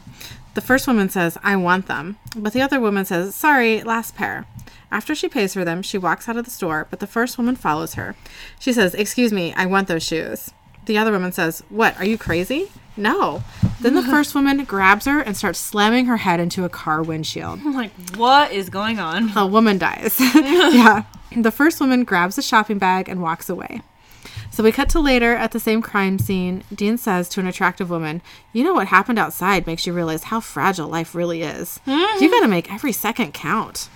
[0.55, 2.17] The first woman says, I want them.
[2.35, 4.45] But the other woman says, Sorry, last pair.
[4.91, 7.55] After she pays for them, she walks out of the store, but the first woman
[7.55, 8.15] follows her.
[8.59, 10.51] She says, Excuse me, I want those shoes.
[10.85, 12.71] The other woman says, What, are you crazy?
[12.97, 13.43] No.
[13.81, 17.59] Then the first woman grabs her and starts slamming her head into a car windshield.
[17.59, 19.35] I'm like, what is going on?
[19.37, 20.17] A woman dies.
[20.35, 21.03] yeah.
[21.35, 23.81] The first woman grabs a shopping bag and walks away.
[24.51, 26.63] So we cut to later at the same crime scene.
[26.73, 30.39] Dean says to an attractive woman, You know what happened outside makes you realize how
[30.39, 31.79] fragile life really is.
[31.85, 32.25] You mm-hmm.
[32.27, 33.89] gotta make every second count.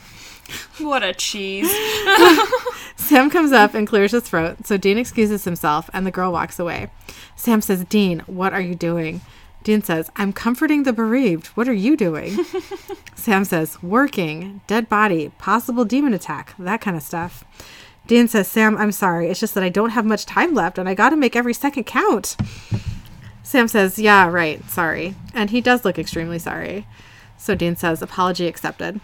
[0.77, 1.71] What a cheese.
[2.95, 6.59] Sam comes up and clears his throat, so Dean excuses himself and the girl walks
[6.59, 6.89] away.
[7.35, 9.21] Sam says, Dean, what are you doing?
[9.63, 11.47] Dean says, I'm comforting the bereaved.
[11.47, 12.37] What are you doing?
[13.15, 17.45] Sam says, Working, dead body, possible demon attack, that kind of stuff.
[18.05, 19.29] Dean says, Sam, I'm sorry.
[19.29, 21.85] It's just that I don't have much time left and I gotta make every second
[21.85, 22.35] count.
[23.43, 25.15] Sam says, Yeah, right, sorry.
[25.33, 26.87] And he does look extremely sorry.
[27.37, 28.99] So Dean says, Apology accepted.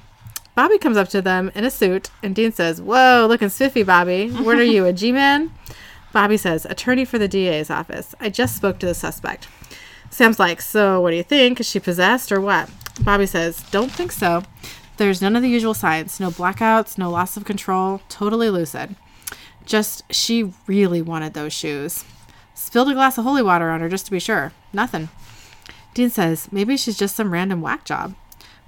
[0.56, 4.30] Bobby comes up to them in a suit, and Dean says, Whoa, looking spiffy, Bobby.
[4.30, 5.54] What are you, a G man?
[6.12, 8.16] Bobby says, Attorney for the DA's office.
[8.20, 9.48] I just spoke to the suspect.
[10.10, 11.60] Sam's like, So what do you think?
[11.60, 12.70] Is she possessed or what?
[13.02, 14.44] Bobby says, Don't think so.
[15.00, 18.98] There's none of the usual signs no blackouts, no loss of control, totally lucid.
[19.66, 22.04] Just, she really wanted those shoes.
[22.54, 24.52] Spilled a glass of holy water on her just to be sure.
[24.74, 25.08] Nothing.
[25.94, 28.14] Dean says, Maybe she's just some random whack job.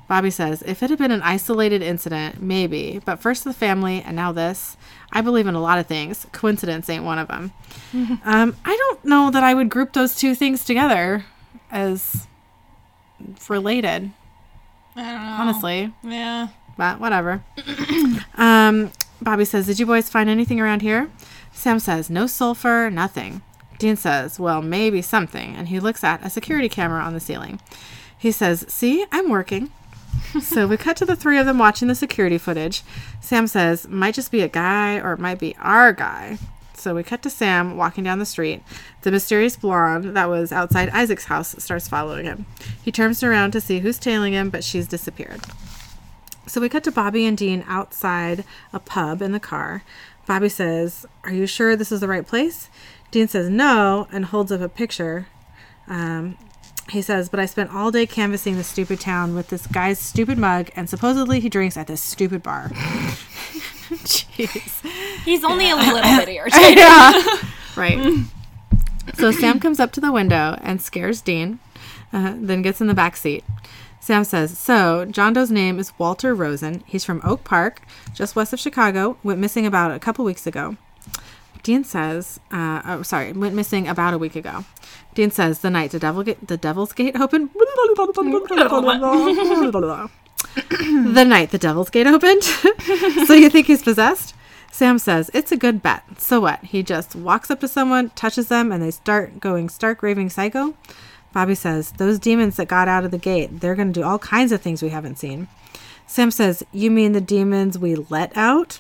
[0.08, 4.16] Bobby says, if it had been an isolated incident, maybe, but first the family and
[4.16, 4.78] now this.
[5.12, 6.28] I believe in a lot of things.
[6.32, 7.52] Coincidence ain't one of them.
[8.24, 11.26] um, I don't know that I would group those two things together
[11.70, 12.26] as
[13.50, 14.21] related, I don't know.
[14.96, 15.94] Honestly.
[16.04, 16.50] Yeah.
[16.78, 17.44] But whatever.
[18.36, 21.10] um, Bobby says, Did you boys find anything around here?
[21.52, 23.42] Sam says, No sulfur, nothing.
[23.78, 25.56] Dean says, Well, maybe something.
[25.56, 27.60] And he looks at a security camera on the ceiling.
[28.18, 29.72] He says, See, I'm working.
[30.42, 32.84] so we cut to the three of them watching the security footage.
[33.20, 36.38] Sam says, Might just be a guy or it might be our guy.
[36.82, 38.64] So we cut to Sam walking down the street.
[39.04, 42.48] The mysterious blonde that was outside Isaac's house starts following him.
[42.82, 45.42] He turns around to see who's tailing him, but she's disappeared.
[46.48, 49.84] So we cut to Bobby and Dean outside a pub in the car.
[50.26, 52.68] Bobby says, Are you sure this is the right place?
[53.12, 55.28] Dean says no and holds up a picture.
[55.88, 56.36] Um,
[56.90, 60.40] he says, But I spent all day canvassing this stupid town with this guy's stupid
[60.40, 62.72] mug, and supposedly he drinks at this stupid bar.
[63.92, 65.22] Jeez.
[65.24, 66.78] He's only a little bit irritated.
[66.82, 67.12] Yeah.
[67.76, 68.26] right.
[69.16, 71.60] So Sam comes up to the window and scares Dean,
[72.14, 73.44] uh, then gets in the back seat.
[74.00, 76.84] Sam says, So, John Doe's name is Walter Rosen.
[76.88, 77.82] He's from Oak Park,
[78.16, 79.18] just west of Chicago.
[79.24, 80.78] Went missing about a couple weeks ago.
[81.64, 84.66] Dean says, uh, oh, sorry, went missing about a week ago.
[85.14, 87.52] Dean says, the night the devil ga- the Devil's Gate opened.
[90.56, 92.44] the night the Devil's Gate opened.
[93.26, 94.36] so you think he's possessed?
[94.72, 96.04] Sam says, it's a good bet.
[96.18, 96.64] So what?
[96.64, 100.74] He just walks up to someone, touches them, and they start going stark raving psycho?
[101.34, 104.20] Bobby says, those demons that got out of the gate, they're going to do all
[104.20, 105.48] kinds of things we haven't seen.
[106.08, 108.80] Sam says, you mean the demons we let out?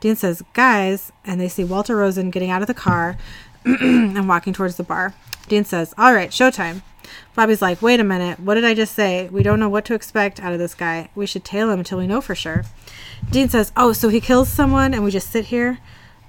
[0.00, 3.16] Dean says, guys, and they see Walter Rosen getting out of the car
[3.64, 5.14] and walking towards the bar.
[5.48, 6.82] Dean says, all right, showtime.
[7.34, 9.28] Bobby's like, wait a minute, what did I just say?
[9.28, 11.10] We don't know what to expect out of this guy.
[11.14, 12.64] We should tail him until we know for sure.
[13.30, 15.78] Dean says, oh, so he kills someone and we just sit here?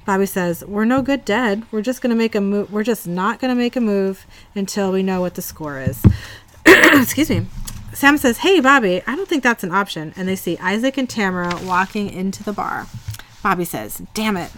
[0.06, 1.64] Bobby says, we're no good dead.
[1.72, 2.72] We're just going to make a move.
[2.72, 6.04] We're just not going to make a move until we know what the score is.
[6.66, 7.46] Excuse me.
[7.94, 10.14] Sam says, hey, Bobby, I don't think that's an option.
[10.16, 12.88] And they see Isaac and Tamara walking into the bar.
[13.44, 14.52] Bobby says, damn it.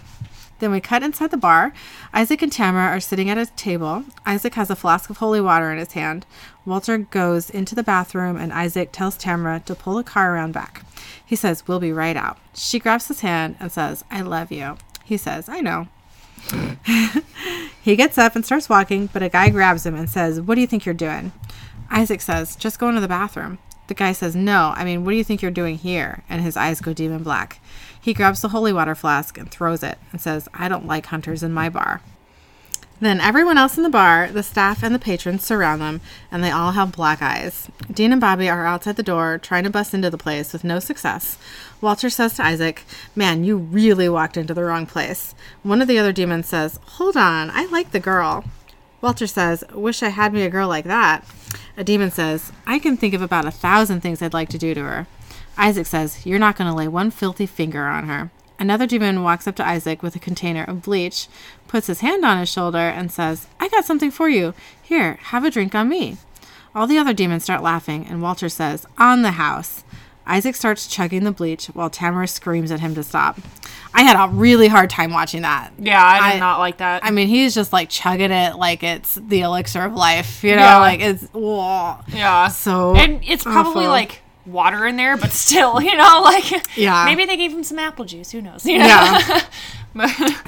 [0.58, 1.72] Then we cut inside the bar.
[2.14, 4.04] Isaac and Tamara are sitting at a table.
[4.24, 6.24] Isaac has a flask of holy water in his hand.
[6.64, 10.82] Walter goes into the bathroom, and Isaac tells Tamara to pull the car around back.
[11.24, 12.38] He says, We'll be right out.
[12.54, 14.76] She grabs his hand and says, I love you.
[15.04, 15.88] He says, I know.
[17.82, 20.60] he gets up and starts walking, but a guy grabs him and says, What do
[20.60, 21.32] you think you're doing?
[21.90, 23.58] Isaac says, Just going to the bathroom.
[23.88, 26.22] The guy says, No, I mean, what do you think you're doing here?
[26.28, 27.60] And his eyes go demon black.
[28.06, 31.42] He grabs the holy water flask and throws it and says, I don't like hunters
[31.42, 32.02] in my bar.
[33.00, 36.52] Then everyone else in the bar, the staff and the patrons surround them, and they
[36.52, 37.68] all have black eyes.
[37.92, 40.78] Dean and Bobby are outside the door trying to bust into the place with no
[40.78, 41.36] success.
[41.80, 42.84] Walter says to Isaac,
[43.16, 45.34] Man, you really walked into the wrong place.
[45.64, 48.44] One of the other demons says, Hold on, I like the girl.
[49.00, 51.24] Walter says, Wish I had me a girl like that.
[51.76, 54.74] A demon says, I can think of about a thousand things I'd like to do
[54.74, 55.06] to her.
[55.58, 58.30] Isaac says, You're not going to lay one filthy finger on her.
[58.58, 61.28] Another demon walks up to Isaac with a container of bleach,
[61.68, 64.54] puts his hand on his shoulder, and says, I got something for you.
[64.82, 66.16] Here, have a drink on me.
[66.74, 69.82] All the other demons start laughing, and Walter says, On the house.
[70.28, 73.38] Isaac starts chugging the bleach while Tamara screams at him to stop.
[73.94, 75.70] I had a really hard time watching that.
[75.78, 77.04] Yeah, I did I- not like that.
[77.04, 80.62] I mean, he's just like chugging it like it's the elixir of life, you know?
[80.62, 80.78] Yeah.
[80.78, 81.98] Like it's whoa.
[82.08, 82.48] yeah.
[82.48, 83.90] So and it's probably awful.
[83.90, 87.04] like water in there, but still, you know, like Yeah.
[87.04, 88.30] maybe they gave him some apple juice.
[88.32, 88.64] Who knows?
[88.66, 88.84] You know?
[88.86, 89.40] Yeah.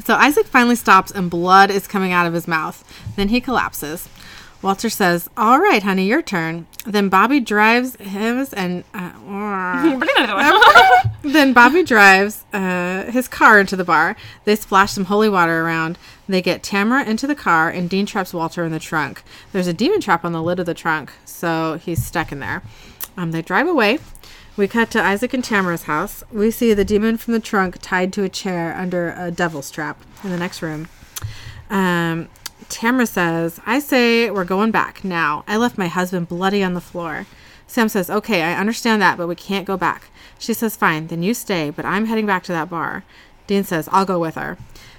[0.04, 2.84] So Isaac finally stops and blood is coming out of his mouth.
[3.16, 4.06] Then he collapses.
[4.61, 6.66] Walter says, All right, honey, your turn.
[6.84, 8.84] Then Bobby drives his and.
[8.92, 9.98] Uh,
[11.22, 14.16] then Bobby drives uh, his car into the bar.
[14.44, 15.96] They splash some holy water around.
[16.28, 19.22] They get Tamara into the car, and Dean traps Walter in the trunk.
[19.52, 22.62] There's a demon trap on the lid of the trunk, so he's stuck in there.
[23.18, 23.98] Um, they drive away.
[24.57, 26.22] We cut to Isaac and Tamara's house.
[26.31, 30.00] We see the demon from the trunk tied to a chair under a devil's trap
[30.22, 30.87] in the next room.
[31.68, 32.28] Um,
[32.68, 35.42] Tamara says, I say we're going back now.
[35.48, 37.26] I left my husband bloody on the floor.
[37.66, 40.11] Sam says, Okay, I understand that, but we can't go back.
[40.38, 43.02] She says, Fine, then you stay, but I'm heading back to that bar.
[43.48, 44.59] Dean says, I'll go with her.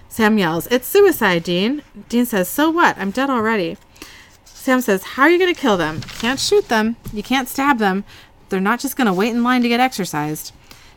[0.09, 1.83] Sam yells, It's suicide, Dean.
[2.09, 2.97] Dean says, So what?
[2.97, 3.77] I'm dead already.
[4.59, 6.01] Sam says, How are you going to kill them?
[6.01, 6.97] Can't shoot them.
[7.13, 8.03] You can't stab them.
[8.49, 10.51] They're not just going to wait in line to get exorcised.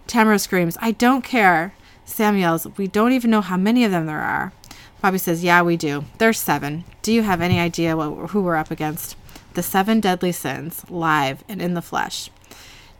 [0.08, 1.72] Tamara screams, I don't care.
[2.04, 4.52] Sam yells, We don't even know how many of them there are.
[5.00, 6.04] Bobby says, Yeah, we do.
[6.18, 6.82] There's seven.
[7.02, 9.16] Do you have any idea what, who we're up against?
[9.54, 12.30] The seven deadly sins, live and in the flesh.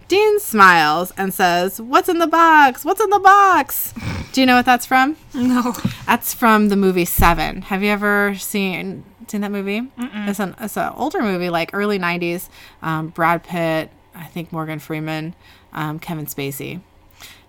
[0.07, 2.85] Dean smiles and says, What's in the box?
[2.85, 3.93] What's in the box?
[4.31, 5.17] Do you know what that's from?
[5.35, 5.75] no.
[6.07, 7.63] That's from the movie Seven.
[7.63, 9.83] Have you ever seen seen that movie?
[10.29, 12.49] It's an it's an older movie, like early '90s.
[12.83, 15.35] Um, Brad Pitt, I think Morgan Freeman,
[15.73, 16.81] um, Kevin Spacey,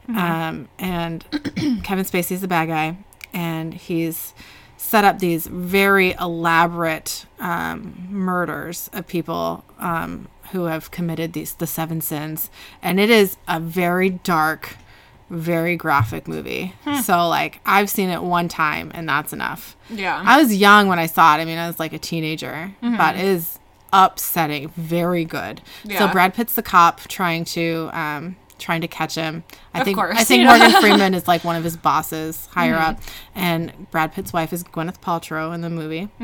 [0.09, 1.23] um, and
[1.83, 2.97] Kevin Spacey's the bad guy,
[3.33, 4.33] and he's
[4.77, 11.67] set up these very elaborate um, murders of people um, who have committed these the
[11.67, 12.49] seven sins,
[12.81, 14.75] and it is a very dark
[15.33, 16.73] very graphic movie.
[17.03, 19.75] So like I've seen it one time and that's enough.
[19.89, 20.21] Yeah.
[20.25, 21.41] I was young when I saw it.
[21.41, 23.59] I mean, I was like a teenager, but it is
[23.91, 25.61] upsetting, very good.
[25.97, 29.43] So Brad Pitt's the cop trying to um trying to catch him.
[29.73, 30.57] I Of think course, I think you know.
[30.57, 32.99] Morgan Freeman is like one of his bosses higher up
[33.35, 36.07] and Brad Pitt's wife is Gwyneth Paltrow in the movie.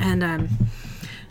[0.00, 0.48] and um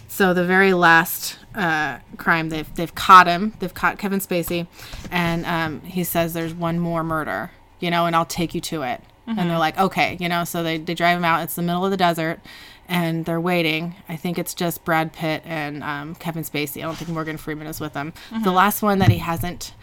[0.08, 3.54] so the very last uh, crime they've they've caught him.
[3.60, 4.68] They've caught Kevin Spacey,
[5.12, 8.84] and um, he says there's one more murder, you know, and I'll take you to
[8.84, 9.02] it.
[9.28, 10.44] And they're like, okay, you know.
[10.44, 11.42] So they they drive him out.
[11.44, 12.40] It's the middle of the desert,
[12.88, 13.96] and they're waiting.
[14.08, 16.78] I think it's just Brad Pitt and um, Kevin Spacey.
[16.78, 18.14] I don't think Morgan Freeman is with them.
[18.44, 19.74] The last one that he hasn't.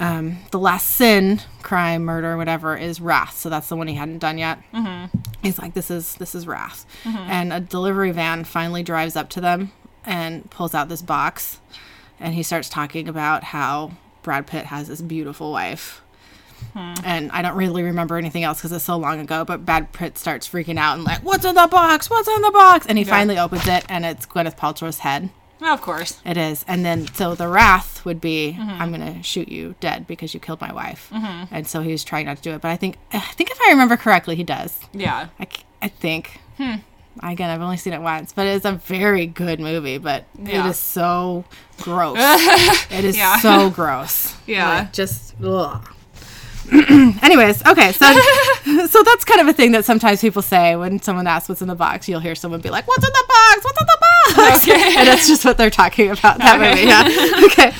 [0.00, 3.36] Um, the last sin, crime, murder, whatever, is wrath.
[3.36, 4.60] So that's the one he hadn't done yet
[5.42, 6.84] he's like this is this is wrath
[7.30, 9.70] and a delivery van finally drives up to them
[10.08, 11.60] and pulls out this box
[12.18, 13.92] and he starts talking about how
[14.22, 16.02] brad pitt has this beautiful wife.
[16.72, 16.94] Hmm.
[17.04, 20.18] And i don't really remember anything else because it's so long ago but brad pitt
[20.18, 22.10] starts freaking out and like what's in the box?
[22.10, 22.86] What's in the box?
[22.86, 25.30] And he finally opens it and it's gwyneth paltrow's head.
[25.60, 26.20] Well, of course.
[26.24, 26.64] it is.
[26.68, 28.82] And then so the wrath would be mm-hmm.
[28.82, 31.10] i'm gonna shoot you dead because you killed my wife.
[31.12, 31.54] Mm-hmm.
[31.54, 33.60] And so he was trying not to do it but i think i think if
[33.60, 34.80] i remember correctly he does.
[34.92, 35.28] Yeah.
[35.80, 36.40] I think.
[36.56, 36.76] Hmm.
[37.22, 39.98] Again, I've only seen it once, but it's a very good movie.
[39.98, 40.68] But it Yeah.
[40.68, 41.44] is so
[41.80, 42.16] gross.
[42.90, 43.38] it is Yeah.
[43.38, 44.34] so gross.
[44.46, 44.78] Yeah.
[44.80, 45.86] Like, just ugh.
[46.72, 48.12] Anyways, okay, so
[48.88, 51.68] so that's kind of a thing that sometimes people say when someone asks what's in
[51.68, 52.08] the box.
[52.08, 53.64] You'll hear someone be like, "What's in the box?
[53.64, 54.96] What's in the box?" Okay.
[54.98, 56.70] and that's just what they're talking about that Okay.
[56.70, 56.86] movie.
[56.86, 57.46] Yeah.
[57.46, 57.70] Okay.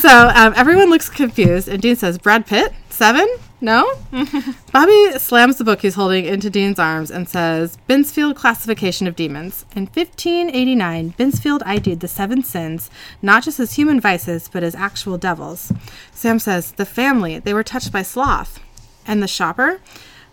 [0.00, 3.26] So um, everyone looks confused, and Dean says, "Brad Pitt, seven?
[3.60, 3.92] No?
[4.72, 9.64] Bobby slams the book he's holding into Dean's arms and says, Binsfeld Classification of Demons.
[9.74, 12.88] In 1589, Binsfeld ID'd the seven sins,
[13.20, 15.72] not just as human vices, but as actual devils.
[16.12, 18.60] Sam says, The family, they were touched by sloth.
[19.06, 19.80] And the shopper?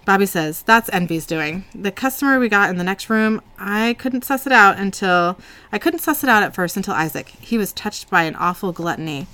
[0.05, 1.65] Bobby says, That's Envy's doing.
[1.73, 5.39] The customer we got in the next room, I couldn't suss it out until.
[5.71, 7.29] I couldn't suss it out at first until Isaac.
[7.41, 9.25] He was touched by an awful gluttony.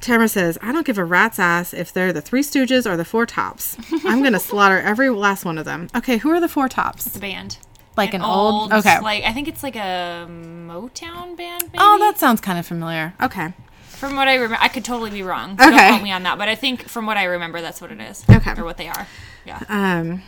[0.00, 3.04] Tamara says, I don't give a rat's ass if they're the Three Stooges or the
[3.04, 3.76] Four Tops.
[4.04, 5.88] I'm going to slaughter every last one of them.
[5.94, 7.04] Okay, who are the Four Tops?
[7.04, 7.58] The band.
[7.96, 9.00] Like an, old, Okay.
[9.00, 11.64] Like I think it's like a Motown band.
[11.64, 11.78] Maybe?
[11.78, 13.14] oh, that sounds kind of familiar.
[13.20, 13.52] Okay.
[13.88, 15.58] From what I remember, I could totally be wrong.
[15.58, 15.76] So Okay.
[15.76, 18.00] Don't quote me on that, but I think from what I remember, that's what it
[18.00, 18.24] is.
[18.30, 18.54] Okay.
[18.56, 19.06] Or what they are.
[19.44, 19.62] Yeah.
[19.68, 20.22] Um,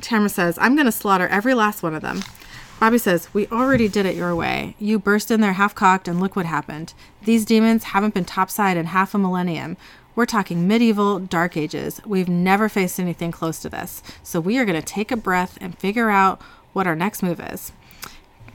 [0.00, 2.22] Tamara says, I'm going to slaughter every last one of them.
[2.78, 4.76] Bobby says, We already did it your way.
[4.78, 6.92] You burst in there half cocked, and look what happened.
[7.22, 9.76] These demons haven't been topside in half a millennium.
[10.14, 12.00] We're talking medieval, dark ages.
[12.06, 14.02] We've never faced anything close to this.
[14.22, 16.40] So we are going to take a breath and figure out
[16.72, 17.72] what our next move is.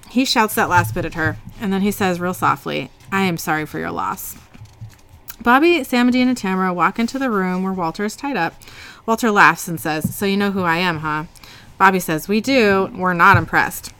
[0.10, 3.38] He shouts that last bit at her, and then he says real softly, I am
[3.38, 4.38] sorry for your loss.
[5.42, 8.54] Bobby, Samadine, and Tamara walk into the room where Walter is tied up.
[9.06, 11.26] Walter laughs and says, So you know who I am, huh?
[11.78, 12.92] Bobby says, We do.
[12.94, 13.92] We're not impressed.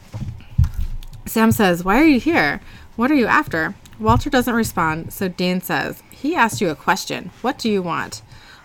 [1.32, 2.60] Sam says, Why are you here?
[2.98, 3.74] What are you after?
[3.98, 7.32] Walter doesn't respond, so Dean says, He asked you a question.
[7.42, 8.22] What do you want?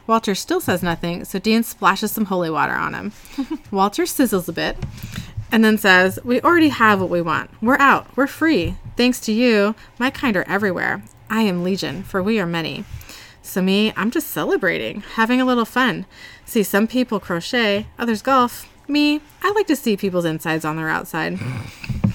[0.08, 3.12] Walter still says nothing, so Dean splashes some holy water on him.
[3.70, 4.76] Walter sizzles a bit
[5.52, 7.50] and then says, We already have what we want.
[7.62, 8.08] We're out.
[8.16, 8.74] We're free.
[8.96, 11.04] Thanks to you, my kind are everywhere.
[11.30, 12.84] I am Legion, for we are many.
[13.42, 16.04] So, me, I'm just celebrating, having a little fun.
[16.44, 18.68] See some people crochet, others golf.
[18.88, 21.38] Me, I like to see people's insides on their outside.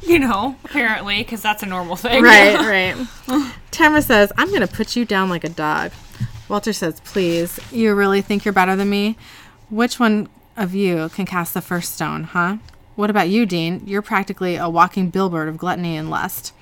[0.06, 2.22] you know, apparently, because that's a normal thing.
[2.22, 2.56] Right,
[3.28, 3.50] right.
[3.70, 5.92] Tamara says, I'm going to put you down like a dog.
[6.48, 9.16] Walter says, Please, you really think you're better than me?
[9.70, 12.56] Which one of you can cast the first stone, huh?
[12.96, 13.82] What about you, Dean?
[13.86, 16.52] You're practically a walking billboard of gluttony and lust.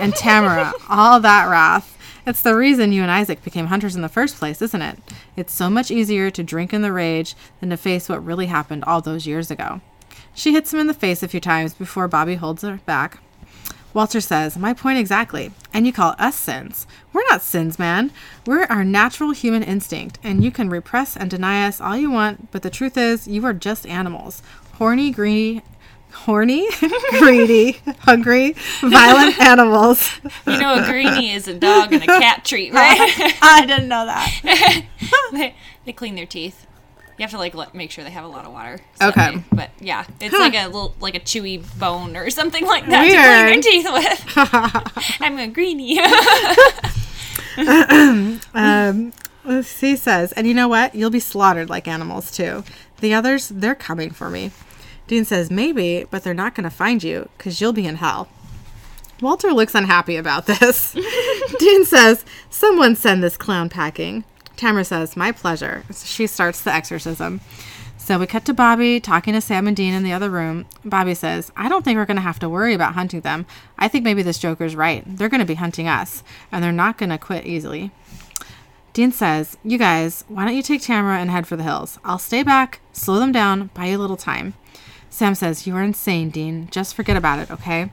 [0.00, 1.96] And Tamara, all that wrath.
[2.26, 4.98] It's the reason you and Isaac became hunters in the first place, isn't it?
[5.36, 8.82] It's so much easier to drink in the rage than to face what really happened
[8.84, 9.82] all those years ago.
[10.34, 13.18] She hits him in the face a few times before Bobby holds her back.
[13.92, 15.52] Walter says, My point exactly.
[15.72, 16.86] And you call us sins.
[17.12, 18.10] We're not sins, man.
[18.44, 22.50] We're our natural human instinct, and you can repress and deny us all you want,
[22.50, 24.42] but the truth is, you are just animals.
[24.74, 25.62] Horny, greedy,
[26.12, 26.68] horny,
[27.18, 30.10] greedy, hungry, violent animals.
[30.44, 32.98] You know, a greenie is a dog and a cat treat, right?
[33.40, 34.84] I didn't know that.
[35.32, 35.54] they,
[35.84, 36.66] they clean their teeth.
[37.16, 38.80] You have to like let, make sure they have a lot of water.
[39.00, 39.36] Okay.
[39.36, 40.40] they- but yeah, it's Huh.
[40.42, 43.62] like a little like a chewy bone or something like that to Weird.
[43.62, 45.16] clean your teeth with.
[45.20, 46.00] I'm a greenie.
[48.54, 49.12] Um,
[49.80, 50.94] he says, and you know what?
[50.94, 52.64] You'll be slaughtered like animals too.
[53.00, 54.50] The others, they're coming for me.
[55.06, 58.28] Dean says, maybe, but they're not going to find you because you'll be in hell.
[59.20, 60.96] Walter looks unhappy about this.
[61.58, 64.24] Dean says, someone send this clown packing.
[64.56, 65.84] Tamara says, my pleasure.
[65.90, 67.40] So she starts the exorcism.
[67.96, 70.66] So we cut to Bobby talking to Sam and Dean in the other room.
[70.84, 73.46] Bobby says, I don't think we're going to have to worry about hunting them.
[73.78, 75.02] I think maybe this Joker's right.
[75.06, 77.92] They're going to be hunting us, and they're not going to quit easily.
[78.92, 81.98] Dean says, You guys, why don't you take Tamara and head for the hills?
[82.04, 84.52] I'll stay back, slow them down, buy you a little time.
[85.08, 86.68] Sam says, You are insane, Dean.
[86.70, 87.90] Just forget about it, okay?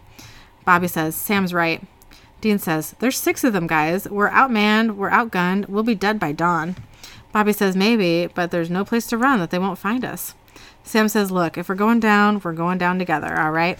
[0.65, 1.81] Bobby says, Sam's right.
[2.41, 4.09] Dean says, There's six of them, guys.
[4.09, 6.75] We're outmanned, we're outgunned, we'll be dead by dawn.
[7.31, 10.33] Bobby says, Maybe, but there's no place to run that they won't find us.
[10.83, 13.79] Sam says, Look, if we're going down, we're going down together, all right?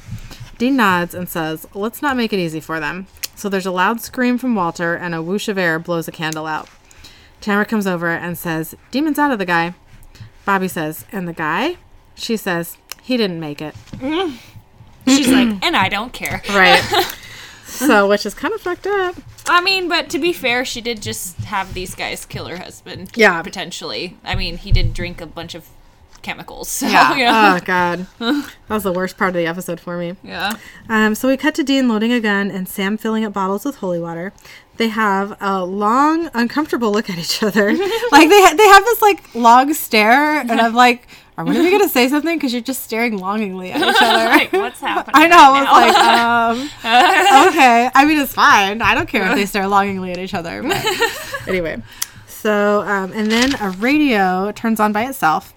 [0.57, 3.07] Dean nods and says, Let's not make it easy for them.
[3.35, 6.45] So there's a loud scream from Walter, and a whoosh of air blows a candle
[6.45, 6.69] out.
[7.41, 9.73] Tamara comes over and says, Demon's out of the guy.
[10.45, 11.77] Bobby says, And the guy?
[12.13, 13.73] She says, He didn't make it.
[13.93, 14.37] Mm.
[15.07, 16.41] She's like, and I don't care.
[16.49, 16.81] Right.
[17.87, 19.15] so, which is kind of fucked up.
[19.47, 23.11] I mean, but to be fair, she did just have these guys kill her husband.
[23.15, 23.41] Yeah.
[23.41, 24.17] Potentially.
[24.23, 25.67] I mean, he did drink a bunch of
[26.21, 26.69] chemicals.
[26.81, 27.15] So, Yeah.
[27.15, 27.57] you know.
[27.57, 28.05] Oh, God.
[28.19, 30.15] That was the worst part of the episode for me.
[30.23, 30.57] yeah.
[30.89, 33.77] Um, so we cut to Dean loading a gun and Sam filling up bottles with
[33.77, 34.31] holy water.
[34.77, 37.67] They have a long, uncomfortable look at each other.
[38.11, 41.07] like they ha- they have this like long stare, and I'm like,
[41.37, 44.25] "Are we gonna say something?" Because you're just staring longingly at each other.
[44.29, 45.13] like, what's happening?
[45.15, 45.35] I know.
[45.35, 47.89] right I was like, um, okay.
[47.93, 48.81] I mean, it's fine.
[48.81, 50.61] I don't care if they stare longingly at each other.
[50.61, 50.85] But
[51.47, 51.81] anyway,
[52.27, 55.53] so um, and then a radio turns on by itself.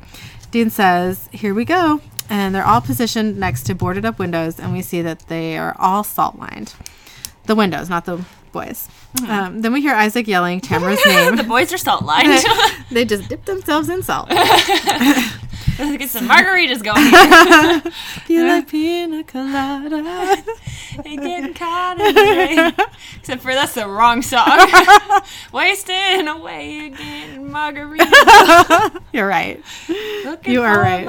[0.50, 2.00] Dean says, "Here we go,"
[2.30, 5.74] and they're all positioned next to boarded up windows, and we see that they are
[5.78, 6.74] all salt lined.
[7.46, 8.88] The windows, not the boys.
[9.28, 11.36] Um, then we hear Isaac yelling Tamara's name.
[11.36, 12.42] the boys are salt lined.
[12.90, 14.28] they just dip themselves in salt.
[15.78, 17.92] Let's get some margaritas going.
[18.24, 19.96] Feel like pina colada.
[21.04, 22.88] Ain't getting caught in the rain.
[23.18, 24.68] Except for that's the wrong song.
[25.52, 29.00] Wasting away again, margarita.
[29.12, 29.62] You're right.
[30.24, 31.04] Looking You are right.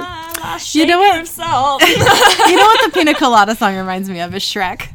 [0.73, 1.21] You know what?
[1.21, 1.81] Of salt.
[1.81, 4.89] You know what the pina colada song reminds me of is Shrek.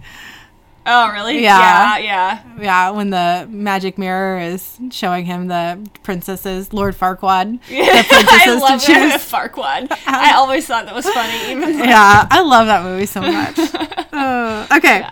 [0.86, 1.42] Oh, really?
[1.42, 1.98] Yeah.
[1.98, 2.42] Yeah, yeah.
[2.60, 8.60] Yeah, when the magic mirror is showing him the princesses, Lord Farquaad, the I princesses
[8.60, 9.12] love to choose.
[9.30, 9.96] Farquaad.
[10.06, 11.52] I always thought that was funny.
[11.52, 13.58] Even yeah, I love that movie so much.
[14.12, 15.02] Uh, okay.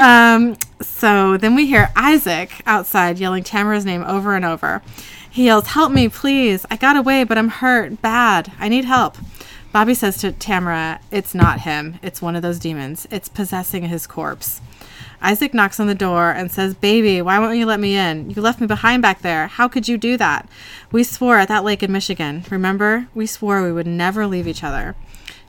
[0.00, 4.82] Um, so then we hear Isaac outside yelling Tamara's name over and over.
[5.30, 6.66] He yells, Help me, please.
[6.70, 8.02] I got away, but I'm hurt.
[8.02, 8.52] Bad.
[8.58, 9.16] I need help.
[9.72, 11.98] Bobby says to Tamara, It's not him.
[12.02, 13.06] It's one of those demons.
[13.10, 14.60] It's possessing his corpse.
[15.22, 18.30] Isaac knocks on the door and says, Baby, why won't you let me in?
[18.30, 19.48] You left me behind back there.
[19.48, 20.48] How could you do that?
[20.90, 22.44] We swore at that lake in Michigan.
[22.50, 23.08] Remember?
[23.14, 24.96] We swore we would never leave each other.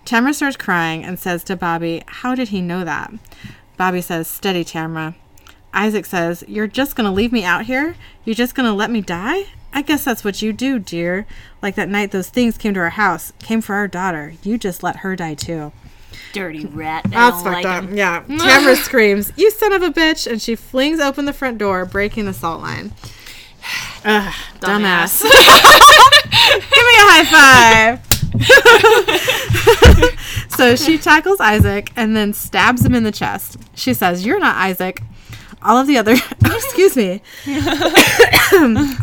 [0.03, 3.13] Tamara starts crying and says to Bobby, How did he know that?
[3.77, 5.15] Bobby says, Steady, Tamara.
[5.73, 7.95] Isaac says, You're just going to leave me out here?
[8.25, 9.45] You're just going to let me die?
[9.73, 11.25] I guess that's what you do, dear.
[11.61, 14.33] Like that night those things came to our house, came for our daughter.
[14.43, 15.71] You just let her die too.
[16.33, 17.05] Dirty rat.
[17.07, 17.83] I That's fucked like up.
[17.85, 17.95] him.
[17.97, 18.21] Yeah.
[18.27, 20.29] Tamara screams, You son of a bitch!
[20.29, 22.91] And she flings open the front door, breaking the salt line.
[24.05, 25.21] Ugh, dumbass.
[25.23, 27.99] Give me a high five.
[30.57, 33.57] so she tackles Isaac and then stabs him in the chest.
[33.75, 35.01] She says, You're not Isaac.
[35.63, 36.13] All of the other,
[36.45, 37.21] excuse me,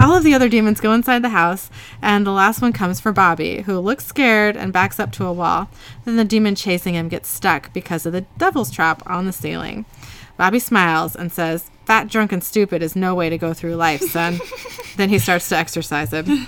[0.00, 1.70] all of the other demons go inside the house,
[2.02, 5.32] and the last one comes for Bobby, who looks scared and backs up to a
[5.32, 5.70] wall.
[6.04, 9.84] Then the demon chasing him gets stuck because of the devil's trap on the ceiling.
[10.36, 14.02] Bobby smiles and says, Fat, drunk, and stupid is no way to go through life,
[14.02, 14.40] son.
[14.96, 16.46] then he starts to exorcise him.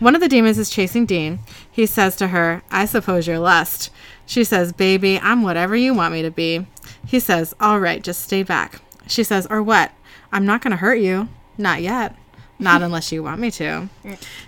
[0.00, 1.38] One of the demons is chasing Dean.
[1.70, 3.90] He says to her, I suppose you're lust.
[4.26, 6.66] She says, Baby, I'm whatever you want me to be.
[7.06, 8.80] He says, All right, just stay back.
[9.12, 9.92] She says, Or what?
[10.32, 11.28] I'm not going to hurt you.
[11.58, 12.16] Not yet.
[12.58, 13.88] Not unless you want me to.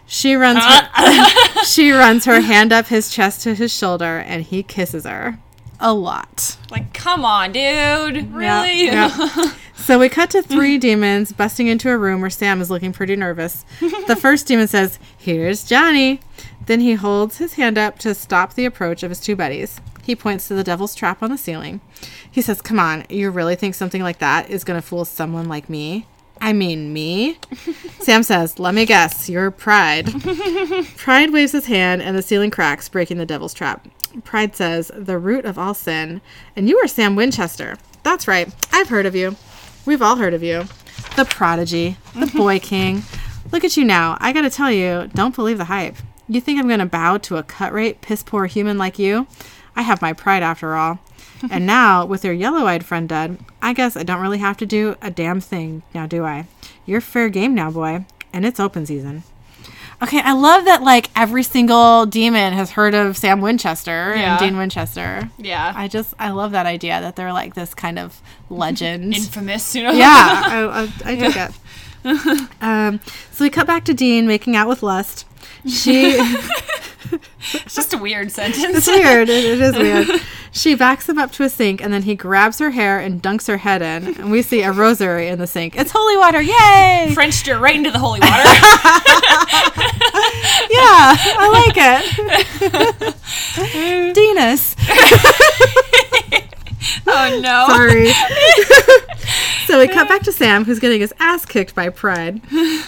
[0.07, 4.63] She runs her, she runs her hand up his chest to his shoulder and he
[4.63, 5.39] kisses her.
[5.81, 6.57] A lot.
[6.71, 8.33] Like, come on, dude.
[8.33, 8.87] Really?
[8.87, 9.53] Yeah.
[9.77, 13.17] So we cut to three demons busting into a room where Sam is looking pretty
[13.17, 13.67] nervous.
[14.07, 16.21] The first demon says, Here's Johnny.
[16.65, 19.83] Then he holds his hand up to stop the approach of his two buddies.
[20.05, 21.81] He points to the devil's trap on the ceiling.
[22.31, 25.49] He says, Come on, you really think something like that is going to fool someone
[25.49, 26.07] like me?
[26.41, 27.39] I mean, me?
[28.01, 30.13] Sam says, Let me guess, you're Pride.
[30.97, 33.89] Pride waves his hand and the ceiling cracks, breaking the devil's trap.
[34.25, 36.21] Pride says, The root of all sin.
[36.55, 37.77] And you are Sam Winchester.
[38.03, 38.55] That's right.
[38.73, 39.37] I've heard of you.
[39.87, 40.65] We've all heard of you.
[41.17, 43.03] The prodigy, the boy king.
[43.53, 44.19] Look at you now.
[44.21, 45.97] I gotta tell you, don't believe the hype.
[46.29, 49.27] You think I'm gonna bow to a cut rate, piss poor human like you?
[49.77, 50.99] I have my pride after all.
[51.51, 54.67] and now, with your yellow eyed friend dead, I guess I don't really have to
[54.67, 56.47] do a damn thing now, do I?
[56.87, 58.05] You're fair game now, boy.
[58.33, 59.23] And it's open season.
[60.03, 64.33] Okay, I love that like every single demon has heard of Sam Winchester Yeah.
[64.33, 65.31] and Dean Winchester.
[65.39, 65.73] Yeah.
[65.75, 68.21] I just I love that idea that they're like this kind of
[68.51, 69.15] legend.
[69.17, 69.93] Infamous, you know?
[69.93, 72.49] yeah, I, I, I dig it.
[72.61, 73.01] Um,
[73.31, 75.27] so we cut back to Dean making out with Lust.
[75.67, 76.19] She
[77.55, 78.77] It's just a weird sentence.
[78.77, 79.29] it's weird.
[79.29, 80.09] It, it is weird.
[80.51, 83.47] She backs him up to a sink and then he grabs her hair and dunks
[83.49, 84.19] her head in.
[84.21, 85.77] And we see a rosary in the sink.
[85.77, 86.41] It's holy water!
[86.41, 87.11] Yay!
[87.15, 88.43] Frenched her right into the holy water.
[90.71, 94.15] Yeah, I like it.
[94.15, 94.75] Dennis.
[97.07, 97.67] oh no.
[97.69, 98.13] Sorry.
[99.67, 102.41] so we cut back to Sam, who's getting his ass kicked by Pride.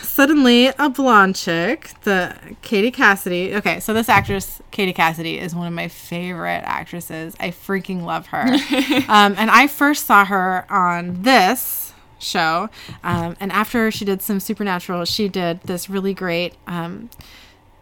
[0.03, 3.55] Suddenly, a blonde chick, the Katie Cassidy.
[3.55, 7.35] Okay, so this actress, Katie Cassidy, is one of my favorite actresses.
[7.41, 8.45] I freaking love her.
[9.09, 12.69] um, and I first saw her on this show.
[13.05, 16.55] Um, and after she did some Supernatural, she did this really great.
[16.67, 17.11] Um,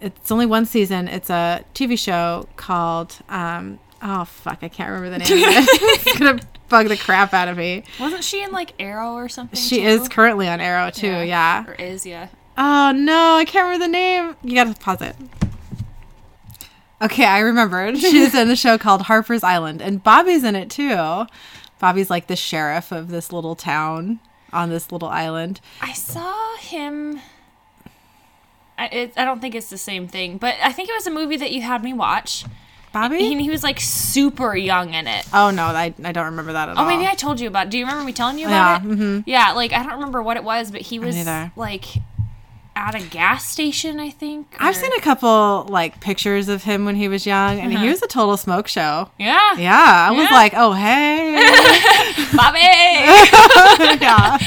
[0.01, 1.09] it's only one season.
[1.09, 3.19] It's a TV show called.
[3.29, 4.59] Um, oh fuck!
[4.63, 5.49] I can't remember the name.
[5.49, 5.69] of it.
[6.07, 7.85] it's gonna bug the crap out of me.
[7.99, 9.59] Wasn't she in like Arrow or something?
[9.59, 9.87] She too?
[9.87, 11.07] is currently on Arrow too.
[11.07, 11.67] Yeah.
[11.67, 12.29] Or is, yeah.
[12.57, 14.37] Oh no, I can't remember the name.
[14.43, 15.17] You gotta pause it.
[17.03, 17.99] Okay, I remembered.
[17.99, 21.27] She's in the show called Harper's Island, and Bobby's in it too.
[21.79, 24.21] Bobby's like the sheriff of this little town
[24.53, 25.61] on this little island.
[25.83, 27.21] I saw him.
[28.79, 31.11] I, it, I don't think it's the same thing, but I think it was a
[31.11, 32.45] movie that you had me watch,
[32.95, 33.19] Bobby?
[33.19, 35.27] He, he was like super young in it.
[35.35, 36.85] oh no, I, I don't remember that at all.
[36.85, 37.69] Oh, maybe I told you about.
[37.69, 38.99] Do you remember me telling you about Yeah, it?
[38.99, 39.25] mhm.
[39.27, 41.15] Yeah, like I don't remember what it was, but he was
[41.57, 41.85] like
[42.77, 44.57] at a gas station, I think.
[44.59, 48.03] I've seen a couple like pictures of him when he was young, and he was
[48.03, 49.11] a total smoke show.
[49.19, 51.35] Yeah, Yeah, I was like, oh hey,
[52.37, 52.59] Bobby.
[54.05, 54.39] yeah.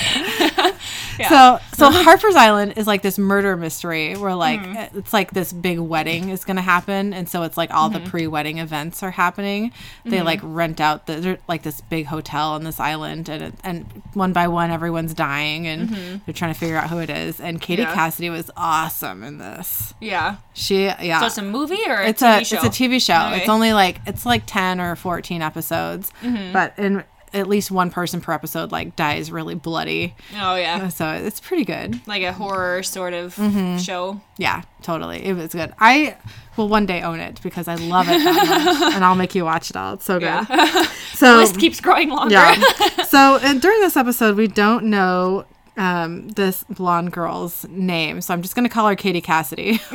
[1.25, 4.77] So, so Harper's Island is like this murder mystery where like mm-hmm.
[4.77, 7.89] eh, it's like this big wedding is going to happen, and so it's like all
[7.89, 8.09] the mm-hmm.
[8.09, 9.71] pre-wedding events are happening.
[10.03, 10.25] They mm-hmm.
[10.25, 14.33] like rent out the like this big hotel on this island, and it, and one
[14.33, 17.39] by one everyone's dying, and they're trying to figure out who it is.
[17.39, 17.93] And Katie Yeah.
[17.93, 19.93] Cassidy was awesome in this.
[19.99, 20.37] yeah.
[20.53, 21.19] She yeah.
[21.21, 22.55] So it's a movie or a it's TV a show?
[22.55, 23.27] it's a TV show.
[23.27, 23.39] Okay.
[23.41, 26.53] It's only like it's like ten or fourteen episodes, Mm-hmm.
[26.53, 27.03] but in
[27.37, 30.15] at least one person per episode like dies really bloody.
[30.35, 31.99] Oh yeah, So it's pretty good.
[32.07, 33.77] like a horror sort of Mm-hmm.
[33.77, 34.19] show.
[34.37, 35.23] Yeah, totally.
[35.25, 35.73] It was good.
[35.79, 36.17] I
[36.57, 38.35] will one day own it because I love it that
[38.81, 39.93] much, and I'll make you watch it all.
[39.93, 40.25] It's so good.
[40.25, 40.83] Yeah.
[41.13, 42.33] So List keeps growing longer.
[42.33, 42.55] yeah.
[43.03, 45.45] so uh, during this episode, we don't know
[45.77, 49.79] um, this blonde girl's name, so I'm just gonna call her Katie Cassidy.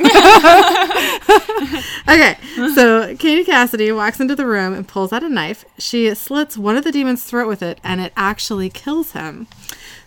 [2.07, 2.37] okay,
[2.73, 5.65] so Katie Cassidy walks into the room and pulls out a knife.
[5.77, 9.47] She slits one of the demon's throat with it, and it actually kills him.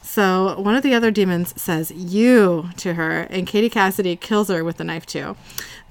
[0.02, 4.64] So one of the other demons says "you" to her, and Katie Cassidy kills her
[4.64, 5.36] with the knife too.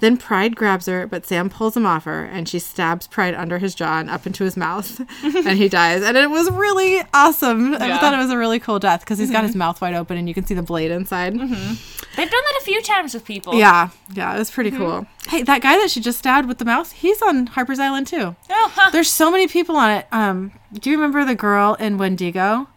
[0.05, 3.57] Then Pride grabs her, but Sam pulls him off her, and she stabs Pride under
[3.57, 6.03] his jaw and up into his mouth, and he dies.
[6.03, 7.73] And it was really awesome.
[7.73, 10.15] I thought it was a really cool death because he's got his mouth wide open,
[10.15, 11.33] and you can see the blade inside.
[11.33, 13.55] They've done that a few times with people.
[13.55, 15.07] Yeah, yeah, it was pretty cool.
[15.27, 18.35] Hey, that guy that she just stabbed with the mouse, he's on Harper's Island too.
[18.47, 18.91] Oh, huh.
[18.91, 20.05] There's so many people on it.
[20.11, 22.67] Um, do you remember the girl in Wendigo,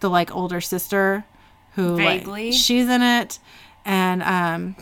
[0.00, 1.24] the like older sister,
[1.76, 2.52] who like, Vaguely.
[2.52, 3.38] she's in it,
[3.86, 4.76] and um,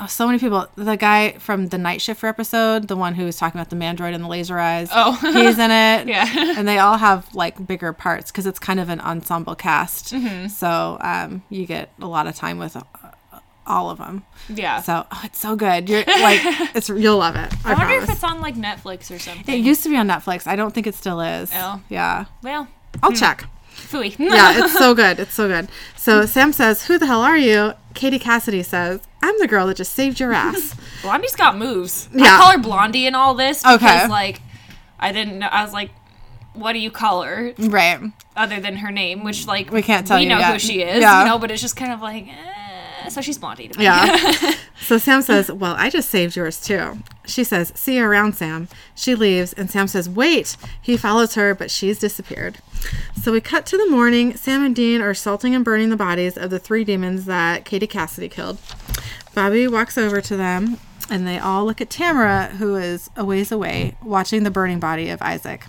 [0.00, 0.66] oh, so many people.
[0.76, 4.14] The guy from the Night Shifter episode, the one who was talking about the mandroid
[4.14, 5.12] and the laser eyes, Oh.
[5.32, 6.06] he's in it.
[6.08, 6.54] Yeah.
[6.58, 10.12] and they all have like bigger parts because it's kind of an ensemble cast.
[10.14, 10.48] Mm-hmm.
[10.48, 12.76] So um, you get a lot of time with.
[12.76, 12.82] Uh,
[13.70, 14.24] all of them.
[14.48, 14.80] yeah.
[14.80, 15.90] So oh, it's so good.
[15.90, 16.40] You're like,
[16.74, 17.52] it's you'll love it.
[17.66, 18.04] I, I wonder promise.
[18.04, 19.54] if it's on like Netflix or something.
[19.54, 20.46] It used to be on Netflix.
[20.46, 21.50] I don't think it still is.
[21.54, 21.78] Oh.
[21.90, 22.24] Yeah.
[22.42, 22.66] well,
[23.02, 23.44] I'll check.
[23.76, 24.18] fooey.
[24.18, 25.20] Yeah, it's so good.
[25.20, 25.68] It's so good.
[25.96, 27.74] So Sam says, Who the hell are you?
[27.92, 30.74] Katie Cassidy says, I'm the girl that just saved your ass.
[31.02, 32.08] Blondie's got moves.
[32.14, 32.24] Yeah.
[32.24, 34.08] I call her Blondie in all this because Okay.
[34.08, 34.40] like
[34.98, 35.46] I didn't know.
[35.48, 35.90] I was like,
[36.54, 38.00] what do you call her right.
[38.36, 39.24] other than her name?
[39.24, 40.52] Which like We can't tell we you know yet.
[40.52, 41.20] who she is, Yeah.
[41.22, 41.38] you know.
[41.38, 43.08] But it's just kind of like, eh.
[43.08, 43.68] so she's Blondie.
[43.68, 43.84] To me.
[43.84, 44.54] Yeah.
[44.80, 46.98] so Sam says, Well, I just saved yours too.
[47.26, 48.68] She says, See you around, Sam.
[48.94, 50.56] She leaves, and Sam says, Wait.
[50.80, 52.58] He follows her, but she's disappeared.
[53.20, 54.36] So we cut to the morning.
[54.36, 57.86] Sam and Dean are salting and burning the bodies of the three demons that Katie
[57.86, 58.58] Cassidy killed.
[59.38, 60.78] Bobby walks over to them,
[61.08, 65.10] and they all look at Tamara, who is a ways away, watching the burning body
[65.10, 65.64] of Isaac.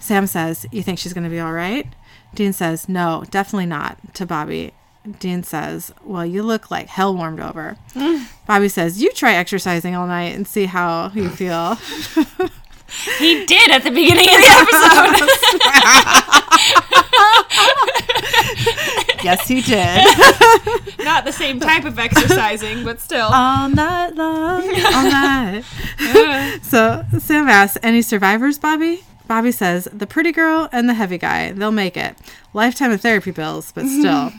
[0.00, 1.86] Sam says, You think she's going to be all right?
[2.34, 4.72] Dean says, No, definitely not, to Bobby.
[5.20, 7.76] Dean says, Well, you look like hell warmed over.
[8.46, 11.74] Bobby says, You try exorcising all night and see how you feel.
[13.18, 14.48] he did at the beginning of the
[19.12, 19.22] episode.
[19.22, 20.02] yes, he did.
[21.12, 23.26] Not the same type of exercising, but still.
[23.32, 24.62] all night long.
[24.62, 25.62] All night.
[26.62, 29.04] so Sam asks, Any survivors, Bobby?
[29.28, 31.52] Bobby says, The pretty girl and the heavy guy.
[31.52, 32.16] They'll make it.
[32.54, 34.32] Lifetime of therapy bills, but still.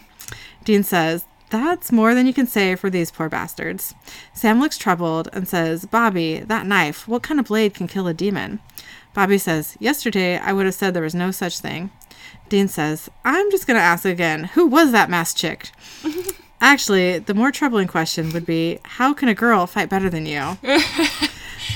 [0.64, 3.94] Dean says, That's more than you can say for these poor bastards.
[4.34, 8.16] Sam looks troubled and says, Bobby, that knife, what kind of blade can kill a
[8.16, 8.62] demon?
[9.14, 11.92] Bobby says, Yesterday I would have said there was no such thing.
[12.50, 15.70] Dean says, I'm just going to ask again, who was that masked chick?
[16.64, 20.40] Actually, the more troubling question would be, how can a girl fight better than you?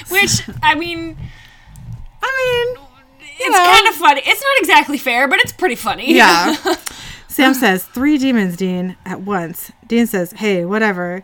[0.10, 1.18] Which I mean,
[2.24, 2.86] I mean,
[3.38, 3.64] it's know.
[3.64, 4.22] kind of funny.
[4.24, 6.14] It's not exactly fair, but it's pretty funny.
[6.14, 6.56] yeah.
[7.28, 9.74] Sam says, three demons, Dean, at once.
[9.86, 11.24] Dean says, hey, whatever.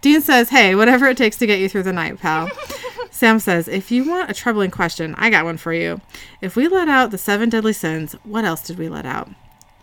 [0.00, 2.48] Dean says, hey, whatever it takes to get you through the night, pal.
[3.10, 6.00] Sam says, if you want a troubling question, I got one for you.
[6.40, 9.28] If we let out the seven deadly sins, what else did we let out?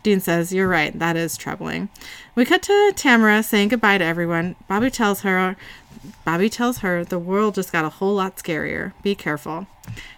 [0.09, 1.87] Dean says, You're right, that is troubling.
[2.33, 4.55] We cut to Tamara saying goodbye to everyone.
[4.67, 5.55] Bobby tells her
[6.25, 8.93] Bobby tells her the world just got a whole lot scarier.
[9.03, 9.67] Be careful.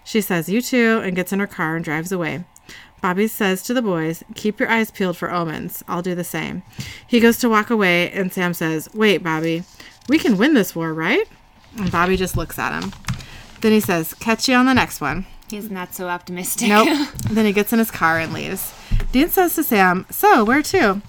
[0.05, 2.45] She says, You too, and gets in her car and drives away.
[3.01, 5.83] Bobby says to the boys, Keep your eyes peeled for omens.
[5.89, 6.63] I'll do the same.
[7.05, 9.63] He goes to walk away, and Sam says, Wait, Bobby,
[10.07, 11.27] we can win this war, right?
[11.77, 12.93] And Bobby just looks at him.
[13.59, 15.25] Then he says, Catch you on the next one.
[15.49, 16.69] He's not so optimistic.
[16.69, 17.09] Nope.
[17.29, 18.73] then he gets in his car and leaves.
[19.11, 21.01] Dean says to Sam, So, where to?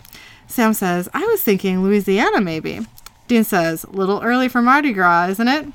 [0.47, 2.81] Sam says, I was thinking Louisiana, maybe.
[3.29, 5.67] Dean says, Little early for Mardi Gras, isn't it?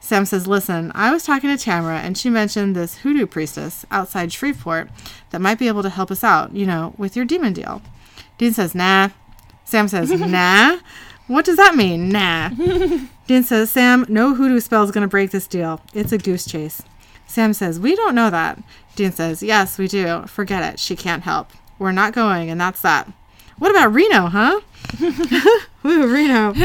[0.00, 4.32] Sam says, Listen, I was talking to Tamara and she mentioned this hoodoo priestess outside
[4.32, 4.88] Shreveport
[5.30, 7.82] that might be able to help us out, you know, with your demon deal.
[8.38, 9.08] Dean says, Nah.
[9.64, 10.78] Sam says, Nah.
[11.26, 12.08] What does that mean?
[12.10, 12.50] Nah.
[13.26, 15.80] Dean says, Sam, no hoodoo spell is going to break this deal.
[15.92, 16.80] It's a goose chase.
[17.26, 18.58] Sam says, We don't know that.
[18.94, 20.22] Dean says, Yes, we do.
[20.26, 20.78] Forget it.
[20.78, 21.50] She can't help.
[21.78, 23.08] We're not going, and that's that.
[23.58, 24.60] What about Reno, huh?
[25.82, 26.52] Woo, Reno.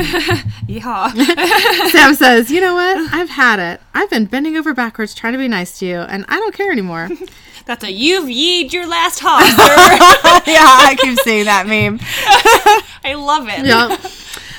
[0.68, 1.12] Yeah.
[1.90, 3.14] Sam says, You know what?
[3.14, 3.82] I've had it.
[3.94, 6.72] I've been bending over backwards trying to be nice to you, and I don't care
[6.72, 7.10] anymore.
[7.66, 9.44] That's a you've yeed your last hog,
[10.48, 12.00] yeah, I keep seeing that meme.
[13.04, 13.66] I love it.
[13.66, 13.98] Yeah.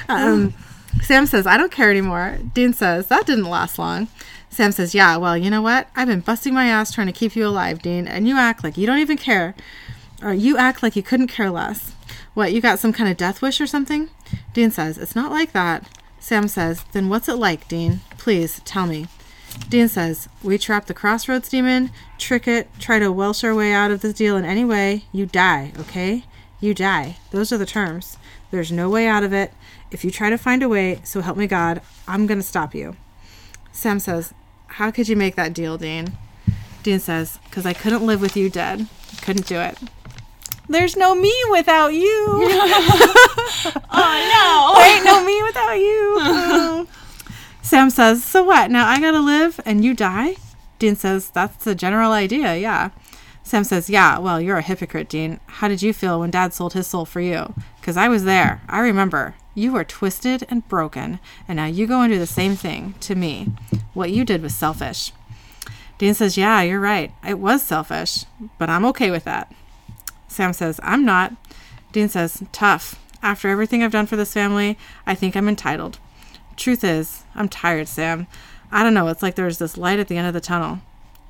[0.09, 0.55] Um,
[1.13, 2.39] Sam says, I don't care anymore.
[2.55, 4.09] Dean says, That didn't last long.
[4.49, 5.89] Sam says, Yeah, well, you know what?
[5.95, 8.79] I've been busting my ass trying to keep you alive, Dean, and you act like
[8.79, 9.55] you don't even care.
[10.23, 11.95] Or you act like you couldn't care less.
[12.33, 14.09] What, you got some kind of death wish or something?
[14.55, 15.87] Dean says, It's not like that.
[16.19, 18.01] Sam says, Then what's it like, Dean?
[18.17, 19.07] Please, tell me.
[19.69, 23.91] Dean says, We trap the crossroads demon, trick it, try to welsh our way out
[23.91, 26.25] of this deal in any way, you die, okay?
[26.59, 27.19] You die.
[27.33, 28.17] Those are the terms.
[28.51, 29.53] There's no way out of it.
[29.93, 32.75] If you try to find a way, so help me God, I'm going to stop
[32.75, 32.97] you.
[33.73, 34.33] Sam says,
[34.67, 36.13] How could you make that deal, Dean?
[36.83, 38.89] Dean says, Because I couldn't live with you dead.
[39.21, 39.79] Couldn't do it.
[40.69, 42.49] There's no me without you.
[43.95, 44.81] Oh no.
[44.81, 46.17] There ain't no me without you.
[46.19, 46.87] Oh.
[47.63, 48.71] Sam says, So what?
[48.71, 50.37] Now I gotta live and you die?
[50.79, 52.91] Dean says, That's the general idea, yeah.
[53.43, 55.39] Sam says, Yeah, well, you're a hypocrite, Dean.
[55.47, 57.55] How did you feel when Dad sold his soul for you?
[57.81, 58.63] Because I was there.
[58.69, 59.35] I remember.
[59.55, 63.15] You were twisted and broken, and now you go and do the same thing to
[63.15, 63.49] me.
[63.93, 65.13] What you did was selfish.
[65.99, 67.13] Dean says, Yeah, you're right.
[67.27, 68.25] It was selfish,
[68.59, 69.53] but I'm okay with that.
[70.29, 71.35] Sam says, I'm not.
[71.93, 72.99] Dean says, Tough.
[73.23, 74.77] After everything I've done for this family,
[75.07, 75.99] I think I'm entitled.
[76.57, 78.27] Truth is, I'm tired, Sam.
[78.73, 79.09] I don't know.
[79.09, 80.81] It's like there's this light at the end of the tunnel.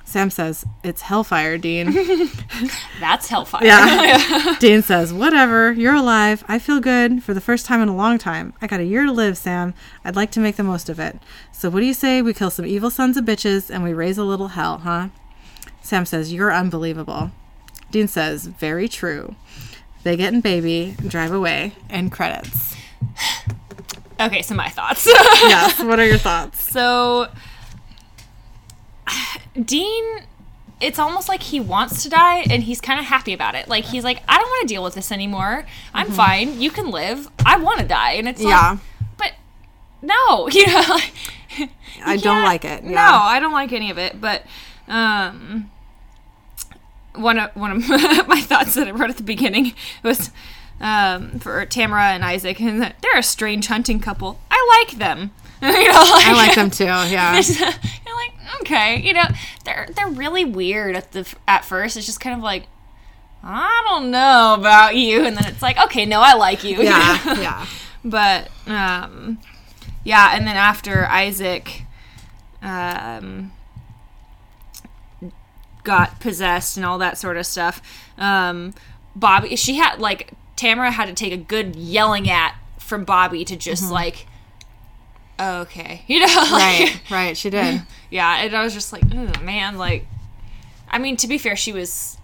[0.04, 1.92] Sam says, It's hellfire, Dean.
[3.00, 3.64] That's hellfire.
[3.64, 4.56] Yeah.
[4.60, 5.72] Dean says, Whatever.
[5.72, 6.44] You're alive.
[6.48, 8.52] I feel good for the first time in a long time.
[8.60, 9.74] I got a year to live, Sam.
[10.04, 11.18] I'd like to make the most of it.
[11.52, 14.18] So, what do you say we kill some evil sons of bitches and we raise
[14.18, 15.08] a little hell, huh?
[15.80, 17.30] Sam says, You're unbelievable.
[17.90, 19.34] Dean says, Very true.
[20.02, 22.76] They get in baby, drive away, and credits.
[24.20, 25.04] Okay, so my thoughts.
[25.06, 25.82] Yes.
[25.82, 26.62] What are your thoughts?
[26.70, 27.26] So,
[29.60, 30.04] Dean,
[30.80, 33.68] it's almost like he wants to die and he's kind of happy about it.
[33.68, 35.64] Like, he's like, I don't want to deal with this anymore.
[35.94, 36.60] I'm fine.
[36.60, 37.28] You can live.
[37.44, 38.12] I want to die.
[38.12, 38.48] And it's Mm-hmm.
[38.48, 38.70] Yeah.
[38.70, 38.80] like,
[39.18, 39.32] but
[40.02, 41.12] no, you know, like,
[42.04, 42.82] I don't like it.
[42.84, 44.20] No, I don't like any of it.
[44.20, 44.42] But,
[44.88, 45.70] um,
[47.14, 47.88] one of one of
[48.26, 50.30] my thoughts that I wrote at the beginning was
[50.80, 54.40] um, for Tamara and Isaac, and that they're a strange hunting couple.
[54.50, 55.30] I like them.
[55.66, 56.86] you know, I like them too.
[56.86, 57.40] Yeah.
[57.50, 58.32] you're like,
[58.62, 59.22] okay, you know,
[59.64, 61.96] they're they're really weird at the at first.
[61.96, 62.64] It's just kind of like,
[63.44, 66.78] I don't know about you, and then it's like, okay, no, I like you.
[66.82, 67.40] Yeah.
[67.40, 67.66] Yeah.
[68.04, 69.38] but um,
[70.02, 71.82] yeah, and then after Isaac,
[72.60, 73.52] um,
[75.84, 77.80] got possessed and all that sort of stuff,
[78.18, 78.74] um,
[79.14, 83.54] Bobby, she had like Tamara had to take a good yelling at from Bobby to
[83.54, 84.26] just like.
[85.42, 87.00] Okay, you know, like, Right.
[87.10, 87.36] Right.
[87.36, 87.82] She did.
[88.10, 90.06] yeah, and I was just like, "Ugh, man, like,
[90.90, 92.16] I mean, to be fair, she was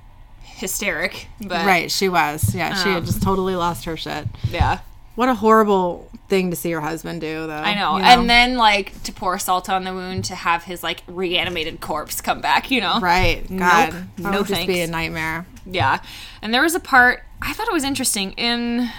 [0.42, 1.90] hysteric, but Right.
[1.90, 2.54] She was.
[2.54, 2.74] Yeah.
[2.74, 4.26] She had Um, just totally lost her shit.
[4.50, 4.78] yeah,
[5.14, 7.54] What a horrible thing to see your husband do, though.
[7.56, 7.96] I know.
[7.96, 11.80] you And then like to pour salt on the wound to have his like reanimated
[11.80, 13.00] corpse come back, you know?
[13.00, 14.02] right, God, Nope.
[14.16, 15.46] that No would just be a nightmare.
[15.64, 16.00] Yeah.
[16.42, 18.90] And there was a part I thought it was interesting in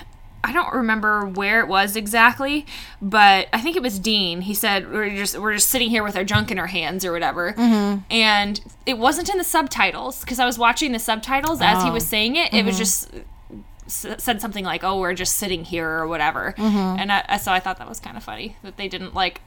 [0.44, 2.66] I don't remember where it was exactly,
[3.02, 4.42] but I think it was Dean.
[4.42, 7.12] He said we're just we're just sitting here with our junk in our hands or
[7.12, 8.00] whatever, Mm-hmm.
[8.10, 11.94] and it wasn't in the subtitles because I was watching the subtitles as he Oh.
[11.94, 12.54] was saying it.
[12.54, 12.80] It was Mm-hmm.
[12.80, 17.00] just said something like, "Oh, we're just sitting here" or whatever, Mm-hmm.
[17.00, 19.42] and I- so I thought that was kind of funny that they didn't like.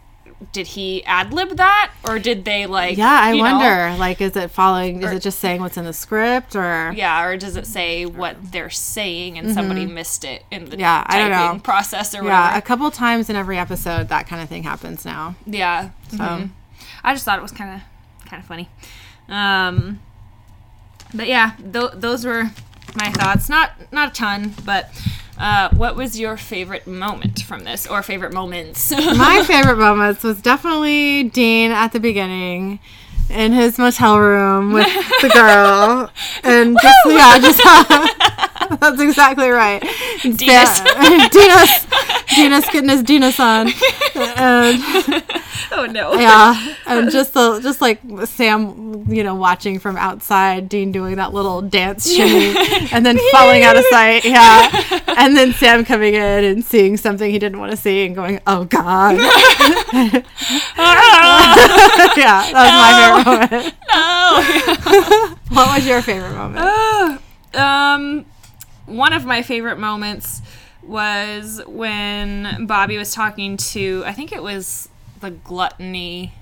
[0.53, 2.97] Did he ad lib that or did they like?
[2.99, 3.97] Yeah, I you know- wonder.
[3.99, 5.03] Like, is it following?
[5.03, 8.37] Is it just saying what's in the script, or Yeah, or does it say what
[8.53, 10.81] they're saying and somebody missed it in the Mm-hmm.
[10.81, 11.61] Yeah, I don't know.
[11.63, 12.29] process or whatever?
[12.53, 15.35] yeah, a couple times in every episode, that kind of thing happens now.
[15.47, 15.91] Yeah.
[16.11, 16.51] mhm.
[17.05, 18.69] I just thought it was kind of kind of funny.
[19.29, 20.01] Um,
[21.15, 22.51] but yeah, th- those were
[22.95, 23.49] my thoughts.
[23.49, 24.91] Not not a ton, but
[25.39, 28.91] uh, what was your favorite moment from this, or favorite moments?
[28.97, 32.79] My favorite moments was definitely Dean at the beginning
[33.33, 34.87] in his motel room with
[35.21, 36.11] the girl,
[36.45, 37.61] and just yeah, just
[38.81, 39.83] That's exactly right.
[40.21, 41.87] Sam- Dinos.
[42.29, 43.69] Dinos getting his Dinos on.
[44.39, 45.25] And
[45.75, 46.15] Oh no.
[46.15, 51.33] yeah, and just the just like Sam, you know, watching from outside, Dean doing that
[51.33, 52.55] little dance shimmy,
[52.93, 54.25] and then falling out of sight.
[54.25, 54.69] Yeah,
[55.17, 58.41] and then Sam coming in and seeing something he didn't want to see and going,
[58.47, 59.17] "Oh God."
[60.79, 62.13] Ah!
[62.17, 63.75] yeah, that was my favorite moment.
[63.93, 65.37] no.
[65.49, 67.21] What was your favorite moment?
[67.55, 68.27] um,
[68.87, 70.43] one of my favorite moments
[70.83, 74.89] was when Bobby was talking to, I think it was
[75.21, 76.35] the gluttony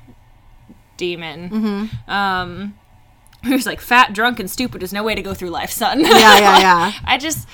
[0.97, 1.51] demon.
[1.51, 2.11] Mm-hmm.
[2.11, 2.75] Um,
[3.43, 6.01] he was like, "Fat, drunk, and stupid is no way to go through life, son."
[6.01, 6.93] Yeah, yeah, yeah.
[7.05, 7.49] I just,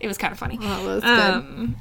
[0.00, 0.56] it was kind of funny.
[0.56, 1.20] That was good.
[1.20, 1.76] Um,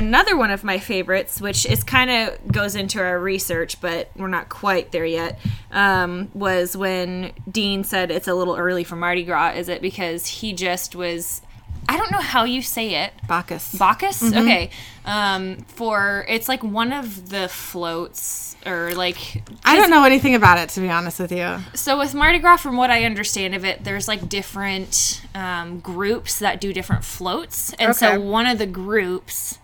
[0.00, 4.28] another one of my favorites, which is kind of goes into our research, but we're
[4.28, 5.38] not quite there yet,
[5.70, 9.52] um, was when Dean said it's a little early for Mardi Gras.
[9.56, 11.42] Is it because he just was?
[11.88, 13.12] I don't know how you say it.
[13.26, 13.74] Bacchus.
[13.74, 14.22] Bacchus.
[14.22, 14.70] Okay.
[15.04, 20.58] Um, for it's like one of the floats or like I don't know anything about
[20.58, 21.56] it to be honest with you.
[21.74, 26.38] so with Mardi Gras, from what I understand of it, there's like different um, groups
[26.38, 27.98] that do different floats, and Okay.
[27.98, 29.58] so one of the groups,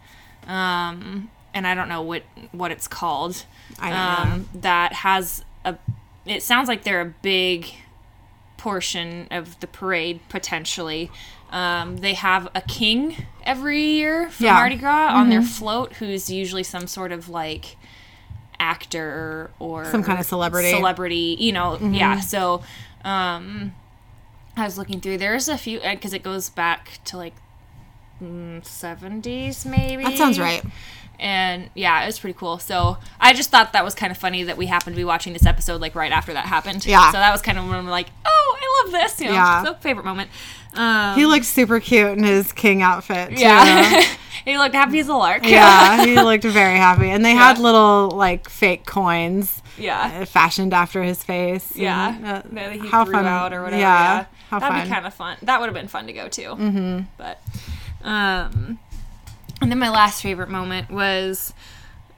[0.47, 2.23] um, and I don't know what
[2.53, 3.45] what it's called,
[3.79, 5.77] I don't um, that has a.
[6.25, 7.73] It sounds like they're a big
[8.57, 11.11] portion of the parade potentially.
[11.51, 14.51] Um, they have a king every year for Yeah.
[14.51, 14.59] Mm-hmm.
[14.59, 17.77] Mardi Gras on their float, who's usually some sort of like
[18.59, 20.69] actor or Some kind of celebrity.
[20.69, 20.79] Mm-hmm.
[20.79, 22.63] celebrity you know yeah so
[23.05, 23.75] um
[24.57, 27.35] i was looking through there's a few because it goes back to like
[28.23, 30.63] 70s maybe That sounds right.
[31.19, 34.43] and yeah it was pretty cool so i just thought that was kind of funny
[34.45, 37.11] that we happened to be watching this episode like right after that happened Yeah.
[37.13, 39.65] so that was kind of when i'm like oh i love this you know Yeah.
[39.65, 40.31] so favorite moment
[40.75, 43.31] um He looked super cute in his king outfit.
[43.37, 43.41] Too.
[43.43, 44.05] yeah
[44.45, 47.09] he looked happy as a lark yeah, he looked very happy.
[47.11, 51.71] And they had little like fake coins yeah uh, fashioned after his face.
[51.73, 53.25] and, Yeah, uh, that he how threw fun.
[53.27, 53.81] out or whatever.
[53.81, 54.87] Yeah, Yeah, how that'd fun.
[54.87, 55.37] be kind of fun.
[55.43, 56.43] That would have been fun to go to.
[56.43, 57.01] Mm-hmm.
[57.17, 57.41] But,
[58.07, 58.79] um,
[59.61, 61.53] and then my last favorite moment was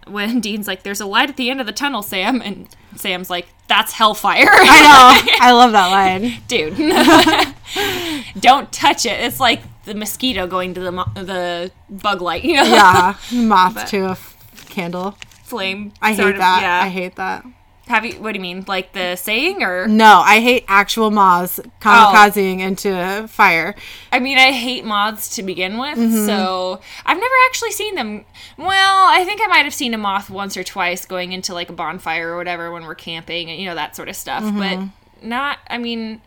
[0.06, 3.28] when Dean's like, "There's a light at the end of the tunnel, Sam," and Sam's
[3.30, 5.32] like, "That's hellfire." I know.
[5.40, 6.42] I love that line.
[6.48, 6.76] dude.
[8.40, 9.20] Don't touch it.
[9.20, 12.44] It's like the mosquito going to the mo- the bug light.
[12.44, 14.36] You know, Yeah, moth But- to a f-
[14.70, 15.16] candle.
[15.44, 15.92] flame.
[16.02, 16.60] I hate of- that.
[16.62, 16.80] Yeah.
[16.84, 17.44] I hate that.
[17.88, 18.12] Have you?
[18.20, 18.64] What do you mean?
[18.68, 19.88] Like the saying or?
[19.88, 23.74] No, I hate actual moths kamikazing into fire.
[24.12, 26.26] I mean, I hate moths to begin with, Mm-hmm.
[26.26, 28.24] so I've never actually seen them.
[28.58, 31.70] Well, I think I might have seen a moth once or twice going into like
[31.70, 34.58] a bonfire or whatever when we're camping and you know that sort of stuff, Mm-hmm.
[34.58, 35.58] but not.
[35.68, 36.20] I mean,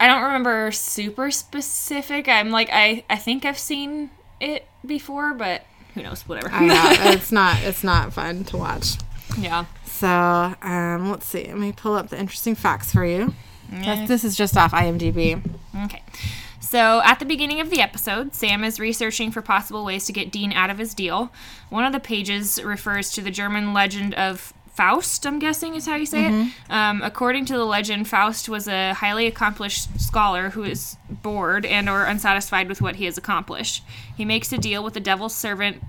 [0.00, 2.28] I don't remember super specific.
[2.28, 4.10] I'm like I I think I've seen
[4.40, 5.62] it before, but
[5.94, 6.22] who knows?
[6.28, 6.50] Whatever.
[6.50, 7.62] I know it's not.
[7.62, 8.96] It's not fun to watch.
[9.38, 9.64] yeah.
[9.98, 11.44] So um, let's see.
[11.46, 13.34] Let me pull up the interesting facts for you.
[13.70, 15.42] That's- This is just off IMDb.
[15.84, 16.02] Okay.
[16.60, 20.32] So, at the beginning of the episode, Sam is researching for possible ways to get
[20.32, 21.30] Dean out of his deal.
[21.70, 25.94] One of the pages refers to the German legend of Faust, I'm guessing is how
[25.94, 26.52] you say it.
[26.68, 31.88] Um, according to the legend, Faust was a highly accomplished scholar who is bored and
[31.88, 33.82] or unsatisfied with what he has accomplished.
[34.16, 35.82] He makes a deal with the devil's servant,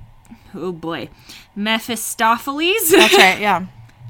[0.53, 1.09] oh boy,
[1.55, 2.89] Mephistopheles.
[2.91, 3.39] That's right.
[3.41, 3.65] Yeah.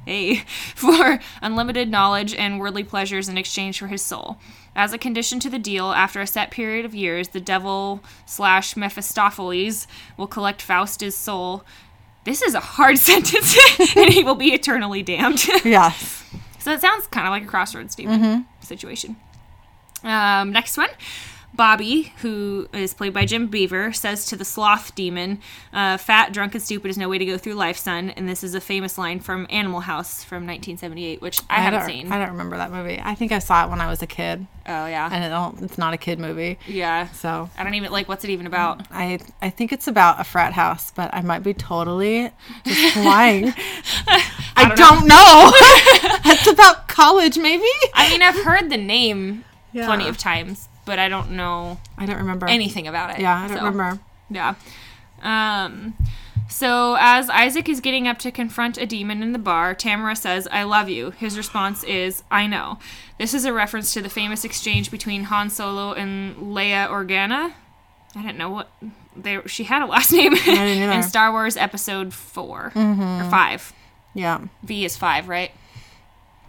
[0.08, 0.36] Hey,
[0.76, 4.38] for unlimited knowledge and worldly pleasures in exchange for his soul.
[4.74, 8.78] As a condition to the deal, after a set period of years, the devil slash
[8.78, 9.86] Mephistopheles
[10.16, 11.66] will collect Faust's soul.
[12.24, 13.58] This is a hard sentence,
[13.98, 15.46] and he will be eternally damned.
[15.66, 16.24] Yes.
[16.58, 19.18] so it sounds kind of like a crossroads demon situation.
[20.06, 20.90] Um, next one.
[21.54, 25.40] Bobby, who is played by Jim Beaver, says to the sloth demon,
[25.74, 28.12] uh, Fat, drunk, and stupid is no way to go through life, son.
[28.12, 32.12] And this is a famous line from Animal House from 1978, which I, haven't seen.
[32.12, 33.02] I don't remember that movie.
[33.04, 35.10] I think I saw it when I was a kid, oh, yeah.
[35.12, 36.60] and it don't, it's not a kid movie.
[36.68, 37.08] yeah.
[37.10, 38.86] So I don't even, like, what's it even about?
[38.92, 42.30] I I think it's about a frat house, but I might be totally
[42.66, 43.54] just lying.
[44.56, 45.52] I, don't, know.
[46.26, 47.68] it's about college, maybe.
[47.94, 49.44] I mean, I've heard the name
[49.74, 53.20] plenty of times, but I don't know I don't remember anything about it.
[53.20, 53.66] Yeah, I don't so.
[53.66, 54.00] remember.
[54.32, 54.56] Yeah.
[55.22, 55.94] Um,
[56.50, 60.48] so as Isaac is getting up to confront a demon in the bar, Tamara says,
[60.52, 61.12] I love you.
[61.12, 62.80] His response is, I know.
[63.20, 67.54] This is a reference to the famous exchange between Han Solo and Leia Organa.
[68.16, 68.72] I didn't know what
[69.16, 70.36] they she had a last name.
[70.36, 70.92] Mm-hmm.
[70.92, 73.74] in Star Wars Episode 4 or 5.
[74.14, 75.52] Yeah, V is 5, right?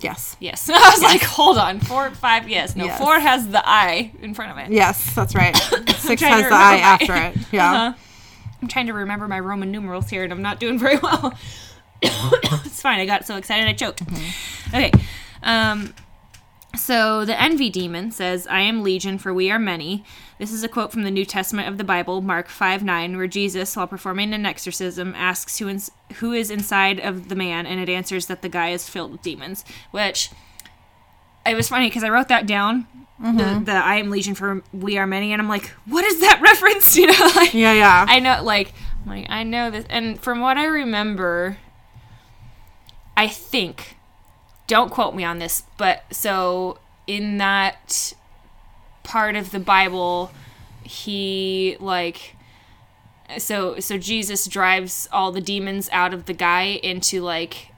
[0.00, 0.36] Yes.
[0.40, 0.68] Yes.
[0.72, 1.80] I was like, hold on.
[1.80, 2.76] Four, five, yes.
[2.76, 2.98] No, Yes.
[2.98, 4.72] four has the I in front of it.
[4.72, 5.56] Yes, that's right.
[5.96, 7.36] Six has the I my- after it.
[7.52, 7.72] Yeah.
[7.72, 7.92] Uh-huh.
[8.60, 11.32] I'm trying to remember my Roman numerals here and I'm not doing very well.
[12.02, 13.00] it's fine.
[13.00, 14.04] I got so excited I choked.
[14.04, 14.76] Mm-hmm.
[14.76, 14.92] Okay.
[15.42, 15.94] Um,
[16.76, 20.04] so the envy demon says, I am legion, for we are many.
[20.38, 23.26] This is a quote from the New Testament of the Bible, Mark 5 9, where
[23.26, 27.80] Jesus, while performing an exorcism, asks who, ins- who is inside of the man, and
[27.80, 29.64] it answers that the guy is filled with demons.
[29.90, 30.30] Which,
[31.44, 32.86] it was funny because I wrote that down.
[33.18, 33.64] The, mm-hmm.
[33.64, 36.96] the I am legion for we are many, and I'm like, what is that reference?
[36.96, 38.06] You know, like Yeah, yeah.
[38.08, 38.72] I know, like,
[39.06, 41.58] like I know this, and from what I remember,
[43.16, 43.96] I think,
[44.68, 46.78] don't quote me on this, but so
[47.08, 48.12] in that
[49.08, 50.30] part of the Bible,
[50.84, 52.36] he like,
[53.38, 57.72] so so Jesus drives all the demons out of the guy into like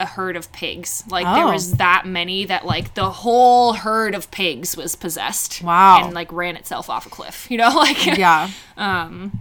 [0.00, 1.02] a herd of pigs.
[1.08, 1.52] Like there Oh.
[1.52, 5.62] was that many that like the whole herd of pigs was possessed.
[5.62, 6.04] Wow.
[6.04, 7.46] And like ran itself off a cliff.
[7.50, 8.50] You know, like yeah.
[8.76, 9.40] Um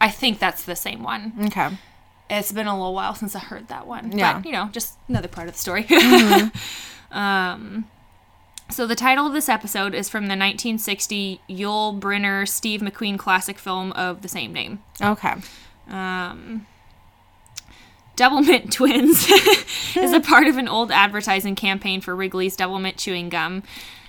[0.00, 1.32] I think that's the same one.
[1.46, 1.68] Okay.
[2.30, 4.16] It's been a little while since I heard that one.
[4.16, 4.34] Yeah.
[4.34, 5.86] But, you know, just another part of the story.
[7.10, 7.86] um,
[8.70, 13.58] so the title of this episode is from the 1960 Yul Brynner Steve McQueen classic
[13.58, 14.80] film of the same name.
[15.02, 15.34] Okay.
[15.88, 16.66] Um,
[18.16, 19.26] Doublemint Twins
[19.96, 23.62] is a part of an old advertising campaign for Wrigley's Doublemint chewing gum.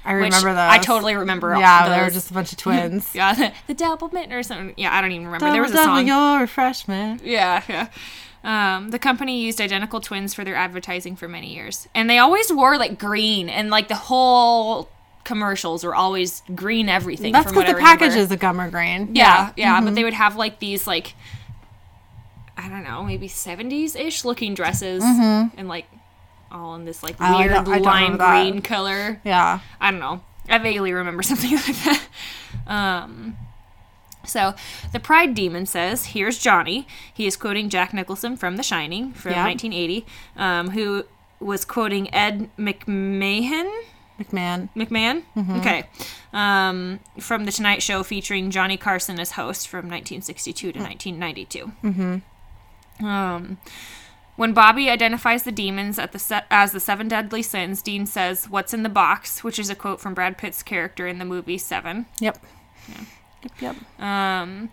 [0.05, 0.57] I remember those.
[0.57, 1.53] I totally remember.
[1.53, 3.13] all Yeah, they were just a bunch of twins.
[3.13, 4.73] yeah, the, the Doublemint or something.
[4.77, 5.51] Yeah, I don't even remember.
[5.51, 6.05] there was a Double, song.
[6.07, 7.23] double your refreshment.
[7.23, 7.89] Yeah, yeah.
[8.43, 12.51] Um, the company used identical twins for their advertising for many years, and they always
[12.51, 14.89] wore like green, and like the whole
[15.25, 17.33] commercials were always green everything.
[17.33, 19.13] That's what because the package is a gummer green.
[19.13, 21.15] Yeah, yeah, but they would have like these like
[22.57, 25.85] I don't know, maybe seventies ish looking dresses, and like
[26.51, 29.21] all in this like weird don't lime green color.
[29.23, 29.59] Yeah.
[29.79, 30.21] I don't know.
[30.47, 32.07] I vaguely remember something like that.
[32.67, 33.37] Um,
[34.29, 34.53] so
[34.93, 39.31] the Pride Demon says, "Here's Johnny." He is quoting Jack Nicholson from The Shining from
[39.33, 39.43] Yeah.
[39.43, 40.05] 1980,
[40.37, 41.03] um, who
[41.39, 43.69] was quoting Ed McMahon.
[44.19, 44.67] McMahon.
[44.75, 45.23] McMahon?
[45.59, 45.83] Okay.
[46.33, 51.71] Um, from The Tonight Show featuring Johnny Carson as host from 1962 to 1992.
[51.83, 53.05] Mm-hmm.
[53.05, 53.57] Um,
[54.35, 58.49] when Bobby identifies the demons at the se- as the seven deadly sins, Dean says,
[58.49, 59.41] What's in the box?
[59.43, 62.05] which is a quote from Brad Pitt's character in the movie Seven.
[62.19, 62.45] Yep.
[63.43, 63.51] Yep.
[63.61, 64.03] Yep.
[64.03, 64.69] Um,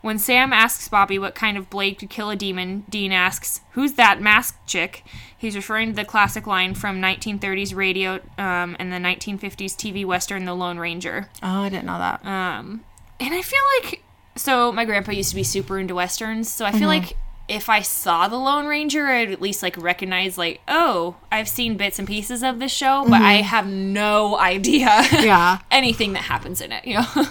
[0.00, 3.94] when Sam asks Bobby what kind of blade could kill a demon, Dean asks, Who's
[3.94, 5.04] that masked chick?
[5.36, 10.44] He's referring to the classic line from 1930s radio um, and the 1950s TV Western,
[10.44, 11.28] The Lone Ranger.
[11.42, 12.24] Oh, I didn't know that.
[12.24, 12.84] Um,
[13.20, 14.02] and I feel like,
[14.36, 17.16] so my grandpa used to be super into Westerns, so I feel like
[17.48, 21.76] if I saw The Lone Ranger, I'd at least like recognize, like, oh, I've seen
[21.76, 25.58] bits and pieces of this show, but I have no idea yeah.
[25.70, 27.06] anything that happens in it, you know.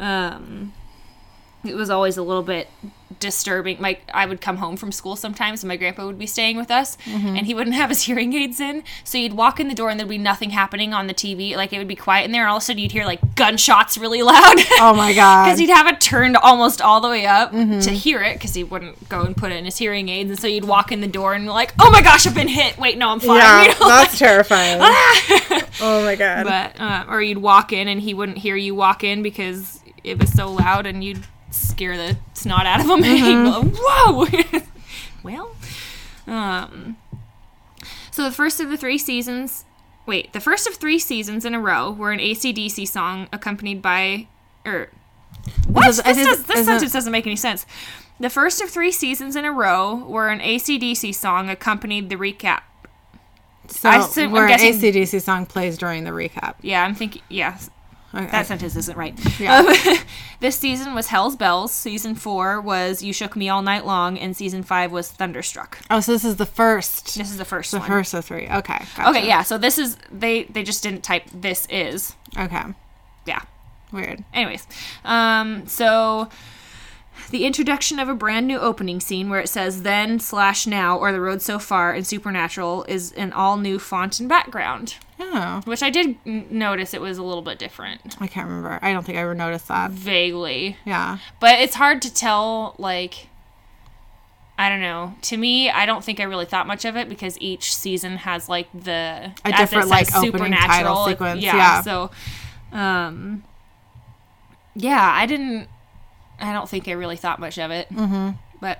[0.00, 0.72] um,
[1.62, 2.68] it was always a little bit
[3.18, 3.76] disturbing.
[3.82, 6.70] My I would come home from school sometimes, and my grandpa would be staying with
[6.70, 7.36] us, Mm-hmm.
[7.36, 8.82] and he wouldn't have his hearing aids in.
[9.04, 11.54] So you'd walk in the door, and there'd be nothing happening on the TV.
[11.56, 13.34] Like it would be quiet in there, and all of a sudden you'd hear like
[13.34, 14.54] gunshots really loud.
[14.78, 15.44] Oh my god.
[15.46, 17.80] Because he'd have it turned almost all the way up Mm-hmm.
[17.80, 20.38] to hear it, because he wouldn't go and put it in his hearing aids, and
[20.38, 22.78] so you'd walk in the door and like, oh my gosh, I've been hit.
[22.78, 23.36] Wait, no, I'm fine.
[23.36, 24.78] yeah, You know, that's terrifying.
[25.82, 26.44] oh my god.
[26.46, 30.18] but uh, or you'd walk in and he wouldn't hear you walk in because it
[30.18, 33.02] was so loud and you'd scare the snot out of them.
[33.02, 34.26] he'd whoa.
[35.22, 35.54] Well
[36.26, 36.96] um
[38.10, 39.64] so the first of the three seasons
[40.06, 44.26] wait the first of three seasons in a row were an acdc song accompanied by
[44.64, 44.90] or
[45.66, 45.88] what?
[45.88, 47.64] Is this, is- does, this sentence doesn't make any sense.
[48.18, 52.60] The first of three seasons in a row were an acdc song accompanied the recap.
[53.68, 56.54] So I I'm where guessing- ACDC song plays during the recap.
[56.60, 57.58] yeah i'm thinking yeah
[58.12, 58.26] Okay.
[58.26, 59.16] That sentence isn't right.
[59.38, 59.58] Yeah.
[59.58, 59.96] Um,
[60.40, 61.72] this season was Hell's Bells.
[61.72, 65.78] Season four was You Shook Me All Night Long, and season five was Thunderstruck.
[65.90, 67.16] oh, so this is the first.
[67.16, 67.86] This is the first the one.
[67.88, 68.48] first of three.
[68.48, 68.84] Okay.
[68.96, 69.10] Gotcha.
[69.10, 69.42] Okay, yeah.
[69.42, 72.62] So this is they they just didn't type this is Okay.
[73.26, 73.42] yeah.
[73.92, 74.24] Weird.
[74.34, 74.66] Anyways,
[75.04, 76.28] um, so
[77.30, 81.12] the introduction of a brand new opening scene where it says then slash now or
[81.12, 85.82] the road so far in Supernatural is an all new font and background, Oh, which
[85.82, 88.78] I did n- notice it was a little bit different, I can't remember.
[88.80, 89.90] I don't think I ever noticed that.
[89.90, 90.76] vaguely.
[90.86, 91.18] Yeah.
[91.40, 93.28] But it's hard to tell, like,
[94.58, 95.14] I don't know.
[95.22, 98.48] To me, I don't think I really thought much of it because each season has,
[98.48, 99.32] like, the.
[99.44, 101.06] A different, like, opening title supernatural.
[101.06, 101.80] sequence, Yeah, yeah.
[101.82, 102.10] So,
[102.72, 103.44] um.
[104.74, 105.68] Yeah, I didn't.
[106.40, 107.88] I don't think I really thought much of it.
[107.90, 108.30] Mm-hmm.
[108.60, 108.78] But,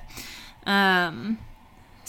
[0.66, 1.38] um.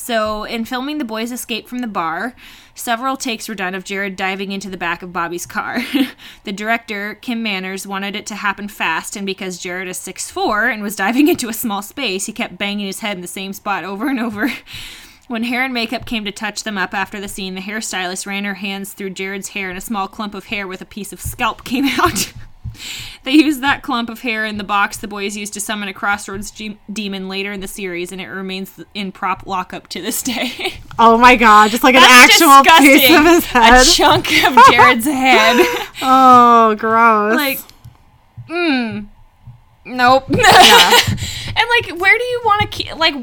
[0.04, 2.36] So, in filming the boys' escape from the bar,
[2.74, 5.78] several takes were done of Jared diving into the back of Bobby's car.
[6.44, 10.82] the director, Kim Manners, wanted it to happen fast, and because Jared is 6'4 and
[10.82, 13.84] was diving into a small space, he kept banging his head in the same spot
[13.84, 14.52] over and over.
[15.28, 18.44] When hair and makeup came to touch them up after the scene, the hairstylist ran
[18.44, 21.22] her hands through Jared's hair, and a small clump of hair with a piece of
[21.22, 22.34] scalp came out.
[23.24, 25.94] They used that clump of hair in the box the boys used to summon a
[25.94, 30.22] crossroads ge- demon later in the series, and it remains in prop lockup to this
[30.24, 30.76] day.
[31.00, 33.82] Oh my god, just like an actual piece of his head.
[33.82, 35.56] A chunk of Jared's head.
[36.04, 37.36] oh, gross.
[37.36, 37.60] like,
[38.48, 39.08] mm,
[39.86, 40.30] nope.
[40.30, 42.96] and like, where do you want to keep?
[42.98, 43.16] Like,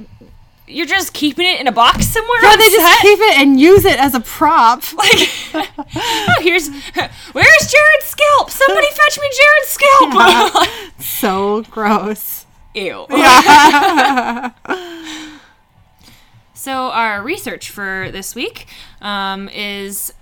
[0.69, 2.43] you're just keeping it in a box somewhere?
[2.43, 3.03] yeah, they just set?
[3.03, 4.83] keep it and use it as a prop.
[4.99, 8.51] Like, oh, here's where's Jared's scalp?
[8.51, 10.69] Somebody fetch me Jared's scalp.
[10.99, 12.47] so gross.
[12.75, 13.07] Ew.
[13.11, 14.51] Yeah.
[16.59, 18.67] So our research for this week
[19.01, 20.13] um, is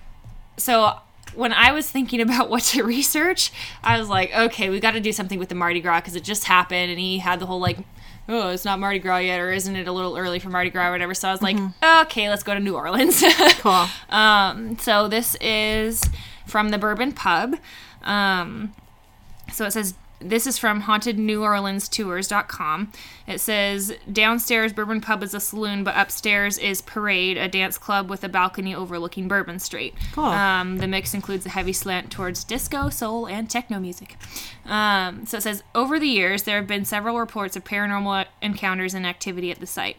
[0.59, 0.99] so
[1.35, 3.51] when I was thinking about what to research,
[3.83, 6.25] I was like, okay, we got to do something with the Mardi Gras because it
[6.25, 7.79] just happened, and he had the whole like.
[8.29, 10.89] Oh, it's not Mardi Gras yet, or isn't it a little early for Mardi Gras,
[10.89, 11.15] or whatever.
[11.15, 11.57] So I was like,
[12.03, 13.23] okay, let's go to New Orleans.
[13.59, 13.87] cool.
[14.09, 16.03] Um, so this is
[16.45, 17.57] from the Bourbon Pub.
[18.03, 18.75] Um,
[19.53, 22.93] so it says this is from hauntedneworleanstours.com.
[23.27, 28.09] It says downstairs Bourbon Pub is a saloon, but upstairs is Parade, a dance club
[28.09, 29.95] with a balcony overlooking Bourbon Street.
[30.13, 30.25] Cool.
[30.25, 34.17] Um, the mix includes a heavy slant towards disco, soul, and techno music.
[34.65, 38.95] Um, so it says over the years there have been several reports of paranormal encounters
[38.95, 39.97] and activity at the site.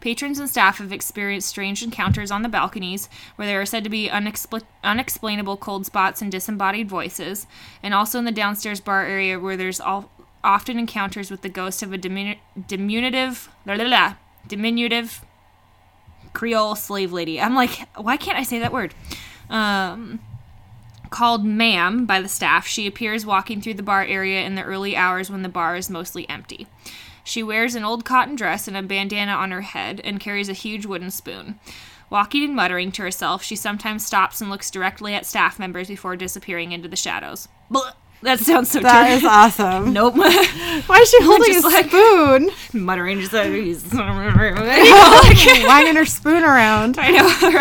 [0.00, 3.90] Patrons and staff have experienced strange encounters on the balconies, where there are said to
[3.90, 7.46] be unexpl- unexplainable cold spots and disembodied voices,
[7.82, 10.10] and also in the downstairs bar area, where there's all,
[10.44, 12.38] often encounters with the ghost of a diminu-
[12.68, 14.14] diminutive, la, la, la,
[14.46, 15.24] diminutive
[16.32, 17.40] Creole slave lady.
[17.40, 18.94] I'm like, why can't I say that word?
[19.50, 20.20] Um,
[21.10, 24.94] called Ma'am by the staff, she appears walking through the bar area in the early
[24.94, 26.66] hours when the bar is mostly empty.
[27.28, 30.54] She wears an old cotton dress and a bandana on her head and carries a
[30.54, 31.60] huge wooden spoon.
[32.10, 36.16] Walking and muttering to herself, she sometimes stops and looks directly at staff members before
[36.16, 37.46] disappearing into the shadows.
[37.70, 37.92] Blah.
[38.22, 39.28] That sounds so That is terrible.
[39.28, 39.92] awesome.
[39.92, 40.16] Nope.
[40.16, 42.50] Why is she holding a like- spoon?
[42.72, 43.46] muttering just like,
[45.68, 46.96] Wagging her spoon around.
[46.98, 47.52] I know,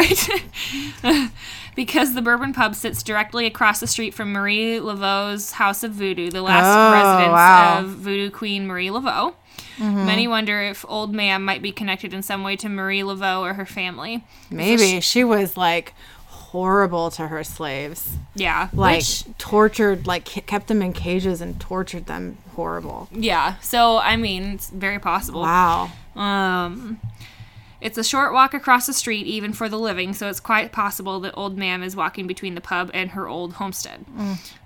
[1.11, 1.29] right?
[1.75, 6.31] because the Bourbon Pub sits directly across the street from Marie Laveau's House of Voodoo,
[6.31, 7.79] the last Oh, residence wow.
[7.81, 9.35] of Voodoo Queen Marie Laveau.
[9.79, 13.53] Many wonder if Old Ma'am might be connected in some way to Marie Laveau or
[13.53, 14.23] her family.
[14.49, 15.93] Maybe she was like
[16.27, 18.15] horrible to her slaves.
[18.33, 23.07] Yeah, Like which tortured, like kept them in cages and tortured them horrible.
[23.11, 23.57] yeah.
[23.59, 25.41] So I mean, it's very possible.
[25.41, 25.91] Wow.
[26.15, 26.99] Um,
[27.79, 31.19] it's a short walk across the street, even for the living, so it's quite possible
[31.19, 34.05] that Old Ma'am is walking between the pub and her old homestead.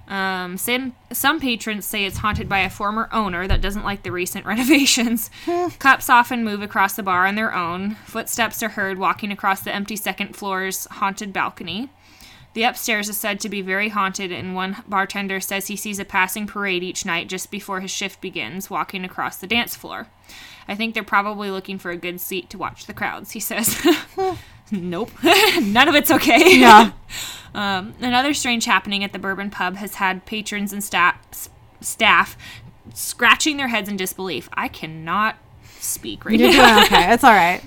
[0.08, 4.12] Um, some, some patrons say it's haunted by a former owner that doesn't like the
[4.12, 5.30] recent renovations.
[5.80, 7.96] Cups often move across the bar on their own.
[8.06, 11.90] Footsteps are heard walking across the empty second floor's haunted balcony.
[12.54, 16.06] The upstairs is said to be very haunted, and one bartender says he sees a
[16.06, 20.08] passing parade each night just before his shift begins, walking across the dance floor.
[20.72, 23.78] I think they're probably looking for a good seat to watch the crowds, he says.
[24.72, 25.12] nope.
[25.62, 26.58] None of it's okay.
[26.60, 26.92] Yeah.
[27.54, 31.50] Um, another strange happening at the Bourbon Pub has had patrons and staff,
[31.82, 32.38] staff
[32.94, 34.48] scratching their heads in disbelief.
[34.54, 35.36] I cannot
[35.78, 36.76] speak right You're now.
[36.76, 37.14] doing okay.
[37.14, 37.62] It's all right.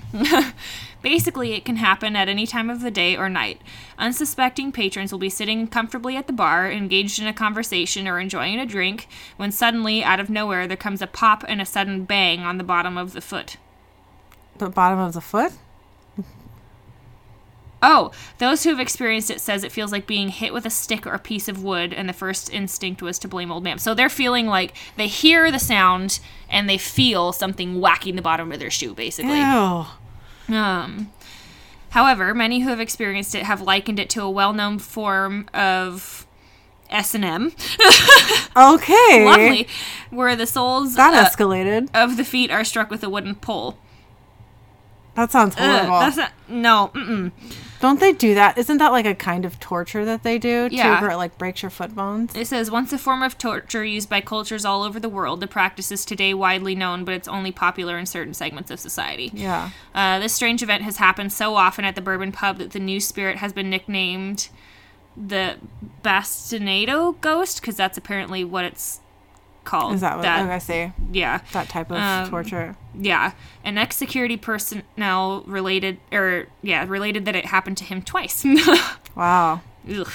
[1.05, 3.61] Basically, it can happen at any time of the day or night.
[3.99, 8.59] Unsuspecting patrons will be sitting comfortably at the bar, engaged in a conversation or enjoying
[8.59, 12.39] a drink, when suddenly, out of nowhere, there comes a pop and a sudden bang
[12.39, 13.57] on the bottom of the foot.
[14.57, 15.53] The bottom of the foot?
[17.83, 21.05] Oh, those who have experienced it says it feels like being hit with a stick
[21.05, 23.77] or a piece of wood, and the first instinct was to blame old ma'am.
[23.77, 26.19] So they're feeling like they hear the sound
[26.49, 29.39] and they feel something whacking the bottom of their shoe, basically.
[29.39, 29.85] Ew.
[30.49, 31.11] Um,
[31.91, 36.25] however, many who have experienced it have likened it to a well-known form of
[36.89, 37.51] S and M,
[38.55, 39.25] Okay.
[39.25, 39.67] lovely,
[40.11, 41.89] where the soles That uh, escalated.
[41.93, 43.77] of the feet are struck with a wooden pole.
[45.15, 45.99] That sounds Ugh, horrible.
[45.99, 46.91] that's not no.
[46.93, 47.31] Mm-mm.
[47.85, 48.57] Don't they do that?
[48.57, 50.67] Isn't that like a kind of torture that they do?
[50.71, 50.95] Yeah.
[50.95, 52.35] Too, where it like breaks your foot bones?
[52.35, 55.39] It says once a form of torture used by cultures all over the world.
[55.39, 59.29] The practice is today widely known, but it's only popular in certain segments of society.
[59.35, 59.69] Yeah.
[59.93, 62.99] Uh, this strange event has happened so often at the Bourbon Pub that the new
[62.99, 64.49] spirit has been nicknamed
[65.15, 65.57] the
[66.03, 68.99] Bastinado Ghost because that's apparently what it's
[69.65, 70.49] called Is that what that.
[70.49, 70.91] I see?
[71.11, 72.75] Yeah, That type of Um, torture.
[72.97, 73.31] yeah.
[73.63, 78.45] An ex security personnel related, or yeah, related that it happened to him twice.
[79.15, 79.61] Wow.
[79.89, 80.11] Ugh.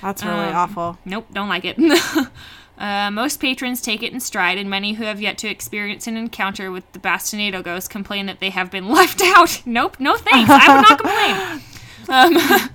[0.00, 0.98] That's really Um, awful.
[1.04, 1.76] Nope, don't like it.
[2.78, 6.16] uh, most patrons take it in stride, and many who have yet to experience an
[6.16, 9.60] encounter with the bastinado ghost complain that they have been left out.
[9.66, 10.48] Nope, no thanks.
[10.50, 11.62] I would not complain.
[12.06, 12.70] Um,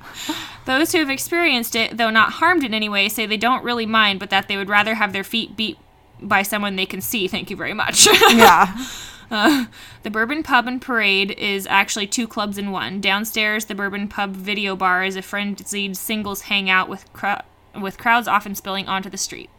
[0.65, 3.85] those who have experienced it, though not harmed in any way, say they don't really
[3.85, 5.77] mind, but that they would rather have their feet beat
[6.21, 7.27] by someone they can see.
[7.27, 8.07] Thank you very much.
[8.31, 8.85] Yeah.
[9.31, 9.65] Uh,
[10.01, 12.99] the Bourbon Pub and Parade is actually two clubs in one.
[12.99, 17.41] Downstairs, the Bourbon Pub video bar is a frenzied singles hangout with cro-
[17.79, 19.51] with crowds often spilling onto the street.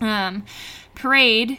[0.00, 0.44] Um,
[0.94, 1.58] Parade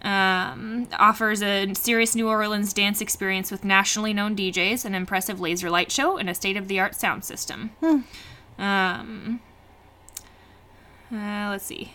[0.00, 5.68] um, offers a serious New Orleans dance experience with nationally known DJs, an impressive laser
[5.68, 7.72] light show, and a state of the art sound system.
[8.58, 9.40] Um,
[11.12, 11.92] uh, let's see.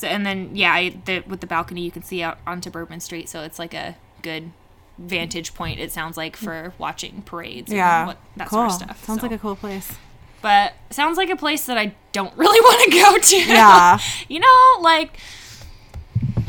[0.00, 3.00] So and then yeah, I, the, with the balcony you can see out onto Bourbon
[3.00, 4.50] Street, so it's like a good
[4.96, 5.78] vantage point.
[5.78, 7.70] It sounds like for watching parades.
[7.70, 8.00] Yeah.
[8.00, 8.58] and what, that cool.
[8.58, 9.04] sort of stuff.
[9.04, 9.26] Sounds so.
[9.26, 9.92] like a cool place.
[10.40, 13.48] but sounds like a place that I don't really want to go to.
[13.48, 13.98] Yeah.
[14.28, 15.18] you know, like,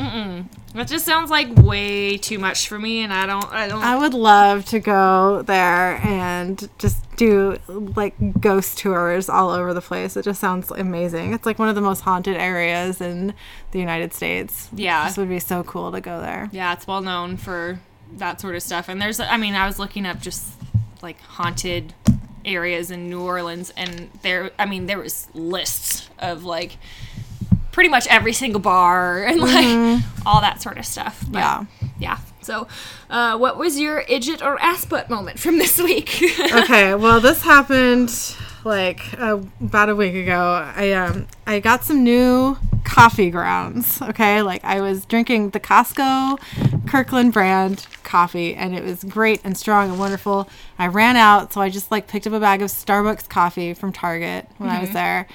[0.02, 0.46] mm-mm.
[0.74, 3.84] That just sounds like way too much for me, and I don't, I don't.
[3.84, 9.82] I would love to go there and just do like ghost tours all over the
[9.82, 10.16] place.
[10.16, 11.34] It just sounds amazing.
[11.34, 13.34] It's like one of the most haunted areas in
[13.72, 14.70] the United States.
[14.74, 15.08] Yeah.
[15.08, 16.50] This would be so cool to go there.
[16.52, 17.80] yeah, it's well known for
[18.14, 18.90] that sort of stuff.
[18.90, 20.52] And there's, I mean, I was looking up just
[21.02, 21.94] like haunted
[22.46, 26.78] areas in New Orleans, and there, I mean, there was lists of like
[27.72, 31.24] pretty much every single bar and like all that sort of stuff.
[31.30, 31.66] But, Yeah.
[32.00, 32.18] yeah.
[32.42, 32.68] So,
[33.10, 36.24] uh, what was your idjit or ass butt moment from this week?
[36.40, 38.12] okay, well, this happened
[38.64, 40.72] like uh, about a week ago.
[40.76, 44.02] I um I got some new coffee grounds.
[44.02, 46.40] Okay, like I was drinking the Costco
[46.88, 50.50] Kirkland brand coffee, and it was great and strong and wonderful.
[50.80, 53.94] I ran out, so I just like picked up a bag of Starbucks coffee from
[53.94, 55.28] Target when I was there,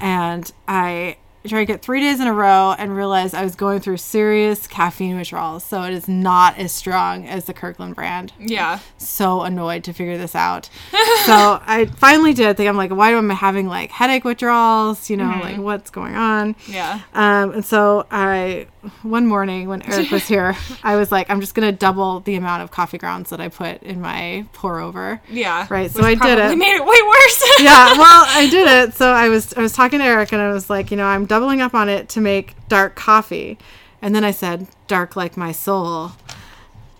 [0.00, 1.16] and I
[1.46, 5.16] drank it three days in a row and realized I was going through serious caffeine
[5.16, 5.64] withdrawals.
[5.64, 8.78] So it is not as strong as the Kirkland brand yeah.
[8.98, 10.68] so annoyed to figure this out.
[11.26, 15.10] so I finally did think I'm like, why am I having like headache withdrawals?
[15.10, 16.56] You know, like what's going on?
[16.66, 17.00] Yeah.
[17.12, 18.66] Um, and so I,
[19.02, 22.62] one morning when Eric was here, I was like, I'm just gonna double the amount
[22.62, 25.20] of coffee grounds that I put in my pour over.
[25.28, 25.66] Yeah.
[25.70, 26.56] Right, so I did it.
[26.56, 27.44] made it way worse.
[27.60, 28.94] yeah, well, I did it.
[28.94, 31.26] So I was I was talking to Eric and I was like, you know, I'm
[31.26, 33.58] doubling up on it to make dark coffee.
[34.02, 36.12] And then I said, dark like my soul.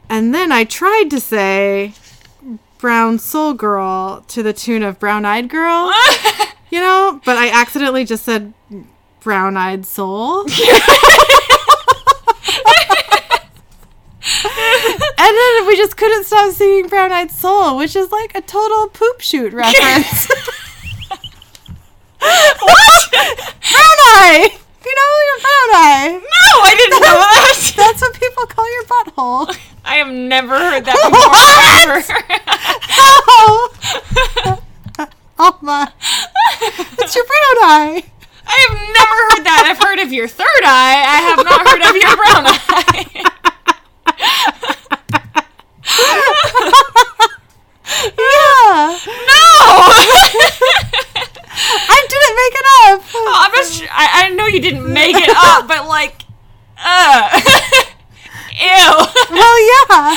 [0.09, 1.93] And then I tried to say
[2.79, 5.93] brown soul girl to the tune of brown eyed girl.
[6.71, 8.53] you know, but I accidentally just said
[9.21, 10.45] brown eyed soul.
[15.17, 18.89] And then we just couldn't stop singing Brown Eyed Soul, which is like a total
[18.89, 20.29] poop shoot reference.
[22.19, 23.11] what?
[23.11, 24.49] brown eye!
[24.85, 26.09] You know your brown eye.
[26.13, 27.73] no, I didn't know that.
[27.77, 29.57] That's what people call your butthole.
[29.85, 31.35] I have never heard that before.
[31.85, 32.03] ever.
[32.97, 34.59] Oh,
[35.39, 35.91] oh my.
[36.99, 38.05] It's your brown eye.
[38.47, 39.65] I have never heard that.
[39.67, 41.03] I've heard of your third eye.
[41.07, 43.31] I have not heard of your brown eye.
[48.05, 48.99] Yeah.
[49.05, 49.05] No!
[51.57, 53.01] I didn't make it up.
[53.15, 56.23] I'm just, I, I know you didn't make it up, but like,
[56.79, 57.41] uh,
[58.61, 59.07] ew.
[59.31, 59.59] Well,
[59.89, 60.17] yeah.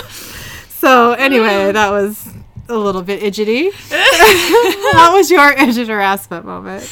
[0.68, 2.28] so anyway, that was
[2.68, 3.72] a little bit idgety.
[4.94, 6.90] what was your idjit or assbutt moment?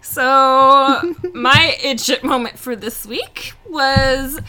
[0.00, 4.40] So, my idjit moment for this week was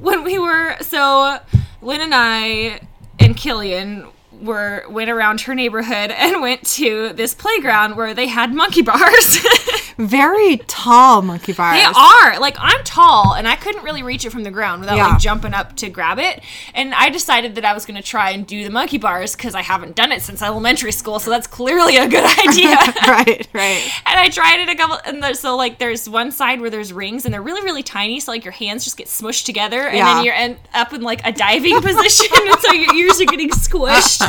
[0.00, 1.38] when we were so
[1.80, 2.80] Lynn and I
[3.18, 8.52] and Killian were went around her neighborhood and went to this playground where they had
[8.54, 9.38] monkey bars.
[9.98, 11.76] Very tall monkey bars.
[11.76, 14.96] They are like I'm tall and I couldn't really reach it from the ground without
[14.96, 15.08] Yeah.
[15.08, 16.40] like jumping up to grab it.
[16.72, 19.56] And I decided that I was going to try and do the monkey bars because
[19.56, 22.76] I haven't done it since elementary school, so that's clearly a good idea.
[23.08, 23.90] right, right.
[24.06, 26.92] And I tried it a couple, and there's, so like there's one side where there's
[26.92, 29.96] rings, and they're really really tiny, so like your hands just get smushed together, and
[29.96, 30.14] Yeah.
[30.14, 33.50] then you're end up in like a diving position, and so your ears are getting
[33.50, 34.22] squished,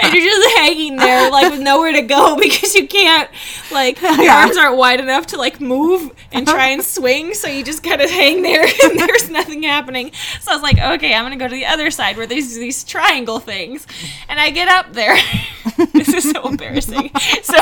[0.00, 3.28] and you're just hanging there like with nowhere to go because you can't
[3.72, 4.36] like your Yeah.
[4.42, 6.56] arms aren't wide enough to like move and uh-huh.
[6.56, 10.12] try and swing, so you just kind of hang there, and there's nothing happening.
[10.40, 12.84] So I was like, okay, I'm gonna go to the other side where there's these
[12.84, 13.86] triangle things,
[14.28, 15.16] and I get up there.
[15.94, 17.10] this is so embarrassing.
[17.42, 17.56] So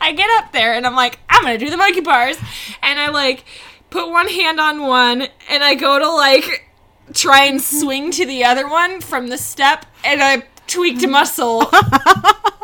[0.00, 2.38] I get up there and I'm like, I'm gonna do the monkey bars,
[2.82, 3.44] and I like
[3.90, 6.70] put one hand on one, and I go to like
[7.12, 7.80] try and mm-hmm.
[7.80, 11.62] swing to the other one from the step, and I tweaked a muscle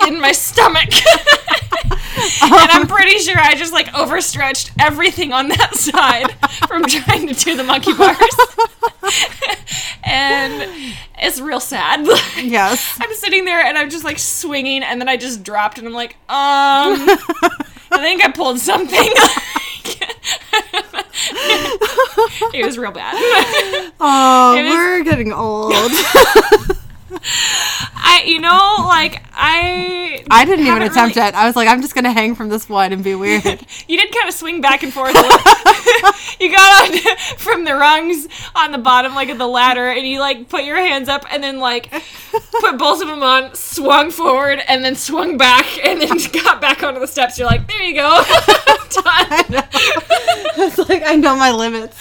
[0.07, 0.91] in my stomach.
[2.43, 6.31] and I'm pretty sure I just like overstretched everything on that side
[6.69, 8.19] from trying to do the monkey bars.
[10.05, 12.07] and it's real sad.
[12.43, 12.99] Yes.
[13.01, 15.93] I'm sitting there and I'm just like swinging, and then I just dropped, and I'm
[15.95, 16.97] like, um,
[17.91, 19.11] I think I pulled something.
[22.55, 23.15] it was real bad.
[24.01, 25.73] Oh, was- we're getting old.
[27.97, 31.35] I, you know, like I, I didn't even attempt really- it.
[31.35, 33.45] I was like, I'm just gonna hang from this one and be weird.
[33.45, 35.11] You did kind of swing back and forth.
[35.15, 35.39] a little.
[36.41, 40.21] you got on from the rungs on the bottom, like of the ladder, and you
[40.21, 41.91] like put your hands up and then like
[42.61, 46.83] put both of them on, swung forward, and then swung back, and then got back
[46.83, 47.39] onto the steps.
[47.39, 48.23] You're like, there you go,
[48.91, 49.65] done.
[50.57, 51.97] it's like I know my limits.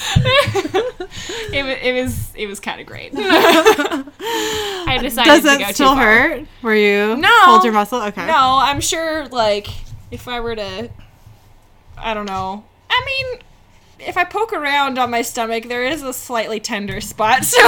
[1.54, 3.12] It, wa- it was it was kind of great.
[3.16, 6.46] I decided Does to go still hurt?
[6.62, 7.45] Were you No.
[7.45, 8.02] hold your muscle?
[8.02, 8.26] Okay.
[8.28, 9.28] No, I'm sure.
[9.28, 9.68] Like,
[10.12, 10.90] if I were to,
[11.98, 12.64] I don't know.
[12.90, 13.40] I mean,
[14.00, 17.44] if I poke around on my stomach, there is a slightly tender spot.
[17.45, 17.58] So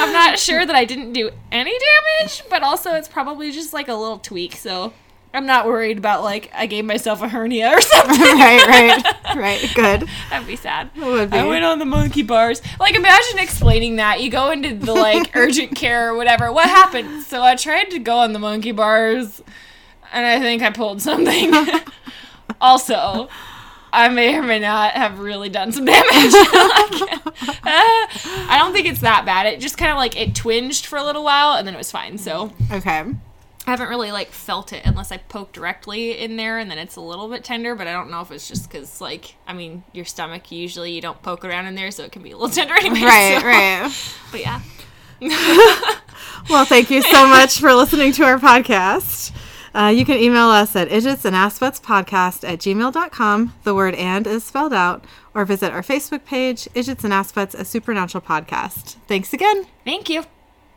[0.00, 3.88] I'm not sure that I didn't do any damage, but also it's probably just like
[3.88, 4.56] a little tweak.
[4.56, 4.92] So
[5.34, 8.20] I'm not worried about like I gave myself a hernia or something.
[8.20, 9.72] right, right, right.
[9.74, 10.08] Good.
[10.30, 10.90] That'd be sad.
[10.96, 11.38] Would be.
[11.38, 12.60] I went on the monkey bars.
[12.78, 14.20] Like, imagine explaining that.
[14.20, 16.52] You go into the like urgent care or whatever.
[16.52, 17.22] What happened?
[17.22, 19.42] So I tried to go on the monkey bars,
[20.12, 21.52] and I think I pulled something.
[22.60, 23.28] also,
[23.92, 26.32] I may or may not have really done some damage.
[26.32, 27.26] Like,
[27.64, 28.06] uh,
[28.48, 29.46] I don't think it's that bad.
[29.46, 31.90] It just kind of like it twinged for a little while, and then it was
[31.90, 32.18] fine.
[32.18, 33.04] So Okay.
[33.66, 36.96] I haven't really like felt it unless I poke directly in there, and then it's
[36.96, 37.74] a little bit tender.
[37.76, 41.00] But I don't know if it's just because like I mean your stomach usually you
[41.00, 43.00] don't poke around in there, so it can be a little tender anyway.
[43.02, 44.14] Right, so- right.
[44.32, 44.60] But yeah,
[46.50, 49.30] Well, thank you so much for listening to our podcast.
[49.74, 53.54] Uh, you can email us at idjits and assbutts podcast at gmail.com.
[53.62, 57.64] The word and is spelled out, or visit our Facebook page, Idjits and Assbutts, a
[57.64, 58.96] supernatural podcast.
[59.06, 59.66] Thanks again.
[59.84, 60.24] thank you.